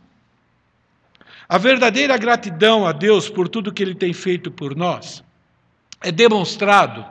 A 1.47 1.57
verdadeira 1.57 2.15
gratidão 2.17 2.85
a 2.85 2.91
Deus 2.91 3.27
por 3.27 3.49
tudo 3.49 3.73
que 3.73 3.81
Ele 3.81 3.95
tem 3.95 4.13
feito 4.13 4.51
por 4.51 4.75
nós 4.75 5.23
é 6.01 6.11
demonstrado 6.11 7.03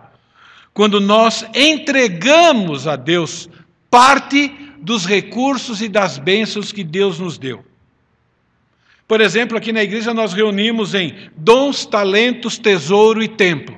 quando 0.73 1.01
nós 1.01 1.45
entregamos 1.55 2.87
a 2.87 2.97
Deus 2.97 3.49
parte 3.91 4.49
dos 4.79 5.07
recursos 5.07 5.83
e 5.83 5.89
das 5.89 6.19
bênçãos 6.19 6.73
que 6.73 6.85
Deus 6.85 7.19
nos 7.19 7.39
deu. 7.39 7.65
Por 9.07 9.21
exemplo, 9.21 9.57
aqui 9.57 9.73
na 9.73 9.83
igreja 9.83 10.13
nós 10.13 10.33
reunimos 10.33 10.95
em 10.95 11.15
dons, 11.37 11.87
talentos, 11.87 12.59
tesouro 12.59 13.23
e 13.23 13.29
tempo. 13.29 13.77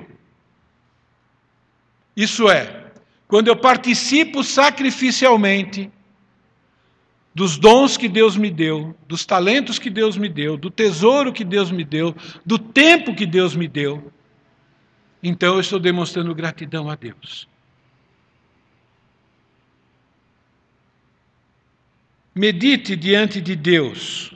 Isso 2.15 2.49
é, 2.49 2.91
quando 3.27 3.47
eu 3.47 3.55
participo 3.55 4.43
sacrificialmente 4.43 5.89
dos 7.33 7.57
dons 7.57 7.95
que 7.95 8.09
Deus 8.09 8.35
me 8.35 8.51
deu, 8.51 8.93
dos 9.07 9.25
talentos 9.25 9.79
que 9.79 9.89
Deus 9.89 10.17
me 10.17 10.27
deu, 10.27 10.57
do 10.57 10.69
tesouro 10.69 11.31
que 11.31 11.45
Deus 11.45 11.71
me 11.71 11.85
deu, 11.85 12.13
do 12.45 12.59
tempo 12.59 13.15
que 13.15 13.25
Deus 13.25 13.55
me 13.55 13.69
deu, 13.69 14.11
então 15.23 15.55
eu 15.55 15.61
estou 15.61 15.79
demonstrando 15.79 16.33
gratidão 16.33 16.89
a 16.89 16.95
Deus. 16.95 17.47
Medite 22.33 22.95
diante 22.95 23.41
de 23.41 23.55
Deus 23.55 24.33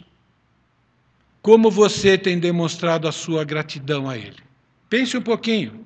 como 1.41 1.69
você 1.69 2.17
tem 2.17 2.39
demonstrado 2.39 3.07
a 3.07 3.11
sua 3.11 3.43
gratidão 3.43 4.09
a 4.09 4.17
Ele. 4.17 4.43
Pense 4.89 5.15
um 5.15 5.21
pouquinho. 5.21 5.85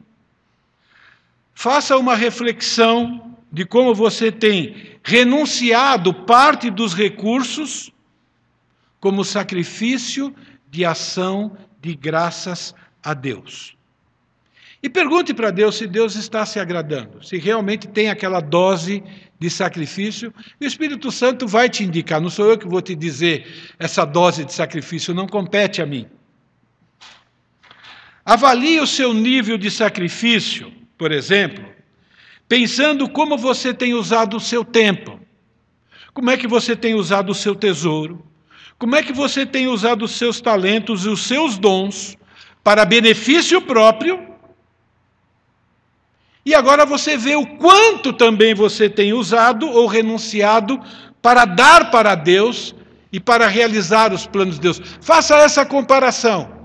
Faça 1.53 1.97
uma 1.97 2.15
reflexão 2.15 3.35
de 3.51 3.65
como 3.65 3.93
você 3.93 4.31
tem 4.31 4.97
renunciado 5.03 6.13
parte 6.13 6.69
dos 6.69 6.93
recursos 6.93 7.91
como 8.99 9.23
sacrifício 9.23 10.33
de 10.69 10.85
ação 10.85 11.57
de 11.81 11.95
graças 11.95 12.73
a 13.03 13.13
Deus. 13.13 13.75
E 14.81 14.89
pergunte 14.89 15.33
para 15.33 15.51
Deus 15.51 15.75
se 15.75 15.85
Deus 15.85 16.15
está 16.15 16.45
se 16.45 16.59
agradando, 16.59 17.23
se 17.23 17.37
realmente 17.37 17.87
tem 17.87 18.09
aquela 18.09 18.39
dose 18.39 19.03
de 19.37 19.49
sacrifício, 19.49 20.33
e 20.59 20.65
o 20.65 20.67
Espírito 20.67 21.11
Santo 21.11 21.47
vai 21.47 21.69
te 21.69 21.83
indicar, 21.83 22.21
não 22.21 22.29
sou 22.29 22.49
eu 22.49 22.57
que 22.57 22.67
vou 22.67 22.81
te 22.81 22.95
dizer 22.95 23.45
essa 23.77 24.05
dose 24.05 24.45
de 24.45 24.53
sacrifício, 24.53 25.13
não 25.13 25.27
compete 25.27 25.81
a 25.81 25.85
mim. 25.85 26.05
Avalie 28.23 28.79
o 28.79 28.87
seu 28.87 29.13
nível 29.13 29.57
de 29.57 29.69
sacrifício 29.69 30.79
por 30.99 31.13
exemplo, 31.13 31.63
pensando 32.45 33.07
como 33.07 33.37
você 33.37 33.73
tem 33.73 33.93
usado 33.93 34.35
o 34.35 34.39
seu 34.39 34.65
tempo, 34.65 35.17
como 36.13 36.29
é 36.29 36.35
que 36.35 36.45
você 36.45 36.75
tem 36.75 36.93
usado 36.93 37.29
o 37.29 37.33
seu 37.33 37.55
tesouro, 37.55 38.21
como 38.77 38.97
é 38.97 39.01
que 39.01 39.13
você 39.13 39.45
tem 39.45 39.67
usado 39.67 40.03
os 40.03 40.11
seus 40.11 40.41
talentos 40.41 41.05
e 41.05 41.09
os 41.09 41.21
seus 41.21 41.57
dons 41.57 42.17
para 42.61 42.83
benefício 42.83 43.61
próprio. 43.61 44.28
E 46.45 46.55
agora 46.55 46.85
você 46.85 47.17
vê 47.17 47.35
o 47.35 47.45
quanto 47.57 48.13
também 48.13 48.53
você 48.53 48.89
tem 48.89 49.13
usado 49.13 49.67
ou 49.67 49.87
renunciado 49.87 50.79
para 51.21 51.45
dar 51.45 51.91
para 51.91 52.15
Deus 52.15 52.73
e 53.11 53.19
para 53.19 53.47
realizar 53.47 54.13
os 54.13 54.25
planos 54.25 54.55
de 54.55 54.61
Deus. 54.61 54.81
Faça 55.01 55.35
essa 55.37 55.65
comparação 55.65 56.59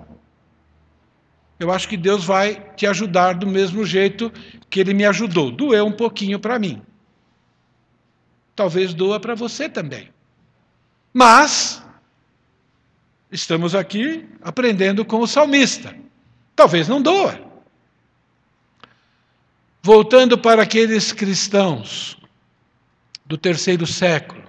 eu 1.58 1.70
acho 1.70 1.88
que 1.88 1.96
Deus 1.96 2.24
vai 2.24 2.56
te 2.76 2.86
ajudar 2.86 3.34
do 3.34 3.46
mesmo 3.46 3.84
jeito 3.84 4.32
que 4.68 4.80
Ele 4.80 4.92
me 4.92 5.04
ajudou. 5.04 5.50
Doeu 5.50 5.86
um 5.86 5.92
pouquinho 5.92 6.38
para 6.38 6.58
mim. 6.58 6.82
Talvez 8.56 8.92
doa 8.92 9.20
para 9.20 9.34
você 9.34 9.68
também. 9.68 10.10
Mas, 11.12 11.82
estamos 13.30 13.74
aqui 13.74 14.28
aprendendo 14.42 15.04
com 15.04 15.20
o 15.20 15.26
salmista. 15.26 15.94
Talvez 16.56 16.88
não 16.88 17.00
doa. 17.00 17.40
Voltando 19.86 20.38
para 20.38 20.62
aqueles 20.62 21.12
cristãos 21.12 22.16
do 23.26 23.36
terceiro 23.36 23.86
século, 23.86 24.42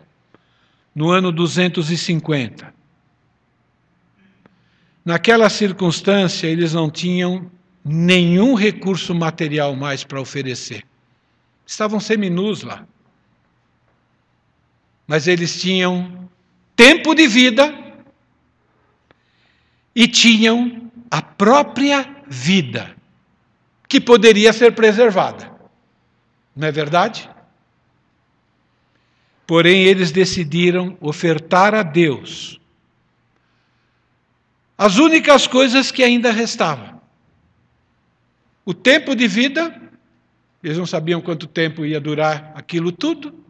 no 0.96 1.10
ano 1.12 1.30
250. 1.30 2.74
Naquela 5.04 5.50
circunstância, 5.50 6.48
eles 6.48 6.72
não 6.72 6.90
tinham 6.90 7.52
nenhum 7.84 8.56
recurso 8.56 9.14
material 9.14 9.76
mais 9.76 10.06
para 10.06 10.22
oferecer. 10.22 10.86
Estavam 11.68 12.00
seminus 12.00 12.62
lá. 12.62 12.88
Mas 15.06 15.28
eles 15.28 15.60
tinham 15.60 16.30
tempo 16.78 17.14
de 17.14 17.28
vida 17.28 17.78
e 19.94 20.08
tinham 20.08 20.90
a 21.12 21.22
própria 21.22 22.24
vida, 22.26 22.95
que 23.88 24.02
poderia 24.02 24.52
ser 24.52 24.74
preservada. 24.74 25.52
Não 26.56 26.68
é 26.68 26.72
verdade? 26.72 27.30
Porém, 29.46 29.84
eles 29.84 30.12
decidiram 30.12 30.98
ofertar 31.00 31.76
a 31.76 31.84
Deus 31.84 32.60
as 34.78 34.98
únicas 34.98 35.48
coisas 35.48 35.92
que 35.92 36.04
ainda 36.04 36.32
restavam. 36.32 37.02
O 38.66 38.74
tempo 38.74 39.16
de 39.16 39.28
vida, 39.28 39.82
eles 40.64 40.78
não 40.78 40.86
sabiam 40.86 41.22
quanto 41.22 41.48
tempo 41.48 41.86
ia 41.86 42.02
durar 42.02 42.52
aquilo 42.56 42.92
tudo, 42.92 43.46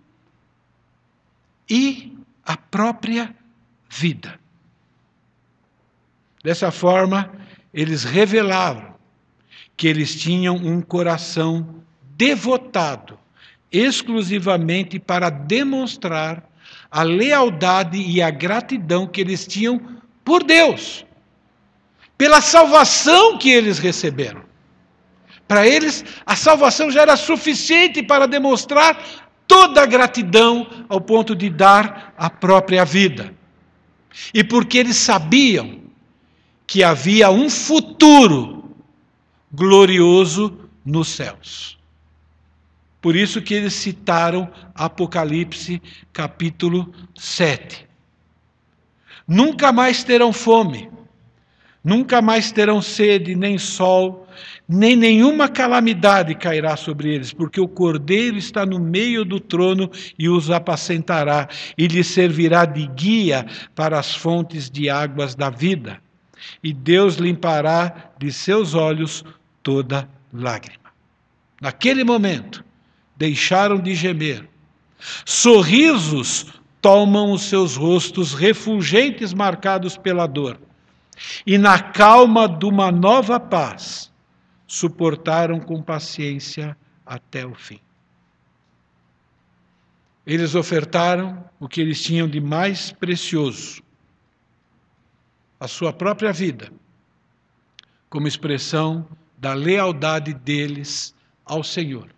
e 1.67 2.15
a 2.45 2.55
própria 2.55 3.35
vida. 3.89 4.39
Dessa 6.43 6.69
forma, 6.69 7.33
eles 7.73 8.03
revelaram 8.03 8.94
que 9.75 9.87
eles 9.87 10.15
tinham 10.15 10.55
um 10.55 10.81
coração 10.81 11.83
devotado 12.15 13.19
exclusivamente 13.71 14.99
para 14.99 15.29
demonstrar 15.29 16.47
a 16.89 17.03
lealdade 17.03 17.97
e 17.97 18.21
a 18.21 18.29
gratidão 18.29 19.05
que 19.05 19.19
eles 19.19 19.45
tinham 19.45 19.81
por 20.23 20.43
Deus 20.43 21.05
pela 22.17 22.41
salvação 22.41 23.37
que 23.37 23.49
eles 23.49 23.77
receberam. 23.77 24.43
Para 25.47 25.67
eles, 25.67 26.03
a 26.25 26.35
salvação 26.35 26.89
já 26.89 27.01
era 27.01 27.15
suficiente 27.15 28.01
para 28.01 28.27
demonstrar 28.27 28.97
toda 29.47 29.83
a 29.83 29.85
gratidão 29.85 30.67
ao 30.89 30.99
ponto 30.99 31.35
de 31.35 31.49
dar 31.49 32.13
a 32.17 32.29
própria 32.29 32.83
vida. 32.83 33.33
E 34.33 34.43
porque 34.43 34.77
eles 34.77 34.95
sabiam 34.95 35.81
que 36.65 36.83
havia 36.83 37.29
um 37.29 37.49
futuro 37.49 38.64
glorioso 39.55 40.57
nos 40.85 41.07
céus. 41.07 41.77
Por 43.01 43.15
isso 43.15 43.41
que 43.41 43.53
eles 43.53 43.73
citaram 43.73 44.49
Apocalipse 44.73 45.81
capítulo 46.11 46.93
7. 47.15 47.87
Nunca 49.27 49.71
mais 49.71 50.03
terão 50.03 50.33
fome, 50.33 50.89
nunca 51.83 52.21
mais 52.21 52.51
terão 52.51 52.81
sede, 52.81 53.35
nem 53.35 53.57
sol, 53.57 54.27
nem 54.67 54.95
nenhuma 54.95 55.47
calamidade 55.47 56.35
cairá 56.35 56.75
sobre 56.75 57.13
eles, 57.13 57.31
porque 57.31 57.61
o 57.61 57.67
Cordeiro 57.67 58.37
está 58.37 58.65
no 58.65 58.79
meio 58.79 59.23
do 59.23 59.39
trono 59.39 59.89
e 60.17 60.27
os 60.27 60.51
apacentará, 60.51 61.47
e 61.77 61.87
lhes 61.87 62.07
servirá 62.07 62.65
de 62.65 62.85
guia 62.87 63.45
para 63.73 63.99
as 63.99 64.15
fontes 64.15 64.69
de 64.69 64.89
águas 64.89 65.33
da 65.33 65.49
vida. 65.49 65.99
E 66.63 66.73
Deus 66.73 67.15
limpará 67.15 68.11
de 68.19 68.31
seus 68.31 68.73
olhos 68.73 69.23
toda 69.65 70.07
lágrima. 70.31 70.93
Naquele 71.59 72.03
momento, 72.03 72.63
deixaram 73.17 73.79
de 73.79 73.95
gemer. 73.95 74.47
Sorrisos 75.25 76.53
tomam 76.79 77.31
os 77.31 77.41
seus 77.49 77.75
rostos 77.75 78.35
refulgentes 78.35 79.33
marcados 79.33 79.97
pela 79.97 80.27
dor. 80.27 80.59
E 81.47 81.57
na 81.57 81.79
calma 81.79 82.47
de 82.47 82.65
uma 82.65 82.91
nova 82.91 83.39
paz, 83.39 84.13
suportaram 84.67 85.59
com 85.59 85.81
paciência 85.81 86.77
até 87.03 87.43
o 87.43 87.55
fim. 87.55 87.79
Eles 90.27 90.53
ofertaram 90.53 91.43
o 91.59 91.67
que 91.67 91.81
eles 91.81 92.03
tinham 92.03 92.27
de 92.27 92.39
mais 92.39 92.91
precioso, 92.91 93.81
a 95.59 95.67
sua 95.67 95.91
própria 95.91 96.31
vida, 96.31 96.71
como 98.09 98.27
expressão 98.27 99.07
da 99.37 99.53
lealdade 99.53 100.33
deles 100.33 101.13
ao 101.45 101.63
Senhor, 101.63 102.09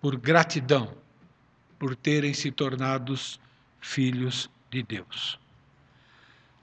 por 0.00 0.16
gratidão 0.16 0.98
por 1.78 1.94
terem 1.94 2.34
se 2.34 2.50
tornados 2.50 3.38
filhos 3.80 4.50
de 4.70 4.82
Deus. 4.82 5.38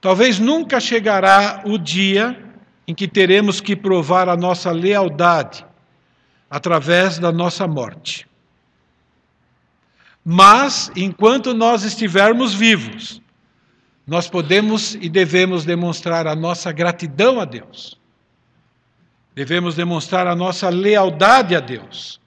Talvez 0.01 0.38
nunca 0.38 0.80
chegará 0.80 1.64
o 1.66 1.78
dia 1.78 2.53
em 2.88 2.93
que 2.93 3.08
teremos 3.08 3.62
que 3.62 3.76
provar 3.76 4.30
a 4.30 4.36
nossa 4.36 4.72
lealdade 4.72 5.66
através 6.49 7.18
da 7.18 7.32
nossa 7.32 7.68
morte. 7.68 8.28
Mas, 10.24 10.91
enquanto 10.95 11.53
nós 11.53 11.84
estivermos 11.84 12.53
vivos, 12.53 13.22
nós 14.06 14.28
podemos 14.28 14.95
e 14.95 15.10
devemos 15.10 15.66
demonstrar 15.66 16.28
a 16.28 16.36
nossa 16.36 16.72
gratidão 16.72 17.39
a 17.39 17.45
Deus. 17.45 17.99
Devemos 19.36 19.75
demonstrar 19.75 20.25
a 20.25 20.36
nossa 20.36 20.69
lealdade 20.69 21.55
a 21.55 21.59
Deus. 21.59 22.21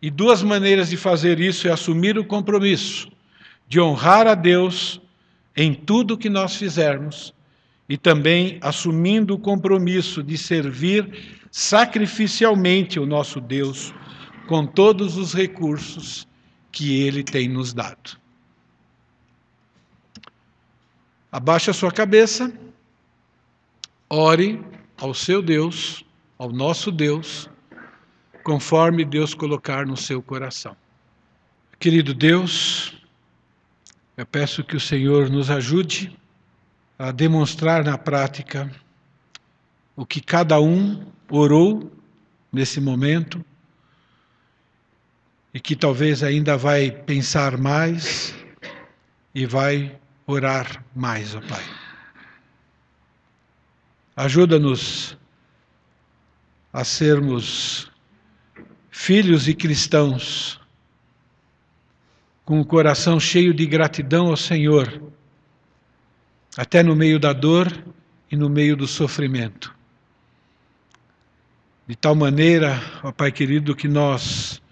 E 0.00 0.08
duas 0.08 0.42
maneiras 0.42 0.88
de 0.88 0.96
fazer 0.96 1.40
isso 1.40 1.66
é 1.66 1.72
assumir 1.72 2.16
o 2.16 2.24
compromisso 2.24 3.10
de 3.68 3.80
honrar 3.80 4.26
a 4.26 4.34
Deus 4.34 5.00
em 5.56 5.74
tudo 5.74 6.16
que 6.16 6.30
nós 6.30 6.56
fizermos 6.56 7.34
e 7.88 7.96
também 7.96 8.58
assumindo 8.60 9.34
o 9.34 9.38
compromisso 9.38 10.22
de 10.22 10.38
servir 10.38 11.40
sacrificialmente 11.50 13.00
o 13.00 13.06
nosso 13.06 13.40
Deus 13.40 13.92
com 14.46 14.66
todos 14.66 15.16
os 15.16 15.34
recursos 15.34 16.26
que 16.70 17.02
Ele 17.02 17.22
tem 17.22 17.48
nos 17.48 17.72
dado. 17.72 18.18
Abaixe 21.30 21.70
a 21.70 21.74
sua 21.74 21.90
cabeça, 21.90 22.52
ore 24.08 24.62
ao 24.98 25.14
seu 25.14 25.40
Deus, 25.40 26.04
ao 26.42 26.50
nosso 26.50 26.90
Deus, 26.90 27.48
conforme 28.42 29.04
Deus 29.04 29.32
colocar 29.32 29.86
no 29.86 29.96
seu 29.96 30.20
coração. 30.20 30.76
Querido 31.78 32.12
Deus, 32.12 33.00
eu 34.16 34.26
peço 34.26 34.64
que 34.64 34.74
o 34.74 34.80
Senhor 34.80 35.30
nos 35.30 35.50
ajude 35.50 36.18
a 36.98 37.12
demonstrar 37.12 37.84
na 37.84 37.96
prática 37.96 38.68
o 39.94 40.04
que 40.04 40.20
cada 40.20 40.60
um 40.60 41.06
orou 41.30 41.92
nesse 42.52 42.80
momento 42.80 43.44
e 45.54 45.60
que 45.60 45.76
talvez 45.76 46.24
ainda 46.24 46.56
vai 46.56 46.90
pensar 46.90 47.56
mais 47.56 48.34
e 49.32 49.46
vai 49.46 49.96
orar 50.26 50.84
mais, 50.92 51.36
ó 51.36 51.40
Pai. 51.40 51.64
Ajuda-nos 54.16 55.16
a 56.72 56.84
sermos 56.84 57.90
filhos 58.90 59.46
e 59.46 59.54
cristãos 59.54 60.60
com 62.44 62.60
o 62.60 62.64
coração 62.64 63.20
cheio 63.20 63.52
de 63.52 63.66
gratidão 63.66 64.28
ao 64.28 64.36
Senhor 64.36 65.02
até 66.56 66.82
no 66.82 66.94
meio 66.94 67.18
da 67.18 67.32
dor 67.32 67.66
e 68.30 68.36
no 68.36 68.48
meio 68.48 68.76
do 68.76 68.86
sofrimento. 68.86 69.74
De 71.86 71.96
tal 71.96 72.14
maneira, 72.14 72.80
ó 73.02 73.12
Pai 73.12 73.32
querido, 73.32 73.74
que 73.74 73.88
nós 73.88 74.62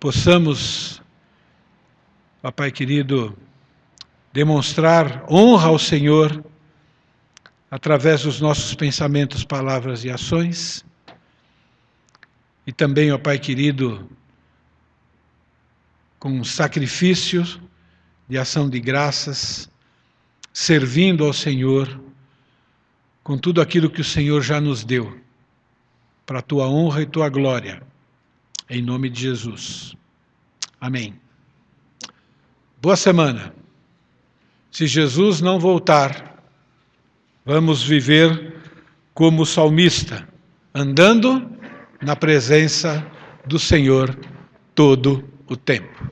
possamos, 0.00 1.02
ó 2.42 2.50
Pai 2.50 2.70
querido, 2.70 3.36
demonstrar 4.32 5.24
honra 5.30 5.68
ao 5.68 5.78
Senhor 5.78 6.44
através 7.70 8.22
dos 8.22 8.40
nossos 8.40 8.74
pensamentos, 8.74 9.44
palavras 9.44 10.04
e 10.04 10.10
ações. 10.10 10.84
E 12.68 12.72
também, 12.72 13.10
ó 13.10 13.16
Pai 13.16 13.38
querido, 13.38 14.06
com 16.18 16.44
sacrifícios 16.44 17.58
de 18.28 18.36
ação 18.36 18.68
de 18.68 18.78
graças, 18.78 19.70
servindo 20.52 21.24
ao 21.24 21.32
Senhor 21.32 21.98
com 23.24 23.38
tudo 23.38 23.62
aquilo 23.62 23.88
que 23.88 24.02
o 24.02 24.04
Senhor 24.04 24.42
já 24.42 24.60
nos 24.60 24.84
deu, 24.84 25.18
para 26.26 26.40
a 26.40 26.42
tua 26.42 26.68
honra 26.68 27.00
e 27.00 27.06
tua 27.06 27.30
glória, 27.30 27.82
em 28.68 28.82
nome 28.82 29.08
de 29.08 29.22
Jesus. 29.22 29.96
Amém. 30.78 31.18
Boa 32.82 32.96
semana. 32.96 33.54
Se 34.70 34.86
Jesus 34.86 35.40
não 35.40 35.58
voltar, 35.58 36.44
vamos 37.46 37.82
viver 37.82 38.60
como 39.14 39.46
salmista, 39.46 40.28
andando 40.74 41.56
na 42.00 42.14
presença 42.14 43.04
do 43.46 43.58
Senhor 43.58 44.16
todo 44.74 45.24
o 45.48 45.56
tempo. 45.56 46.10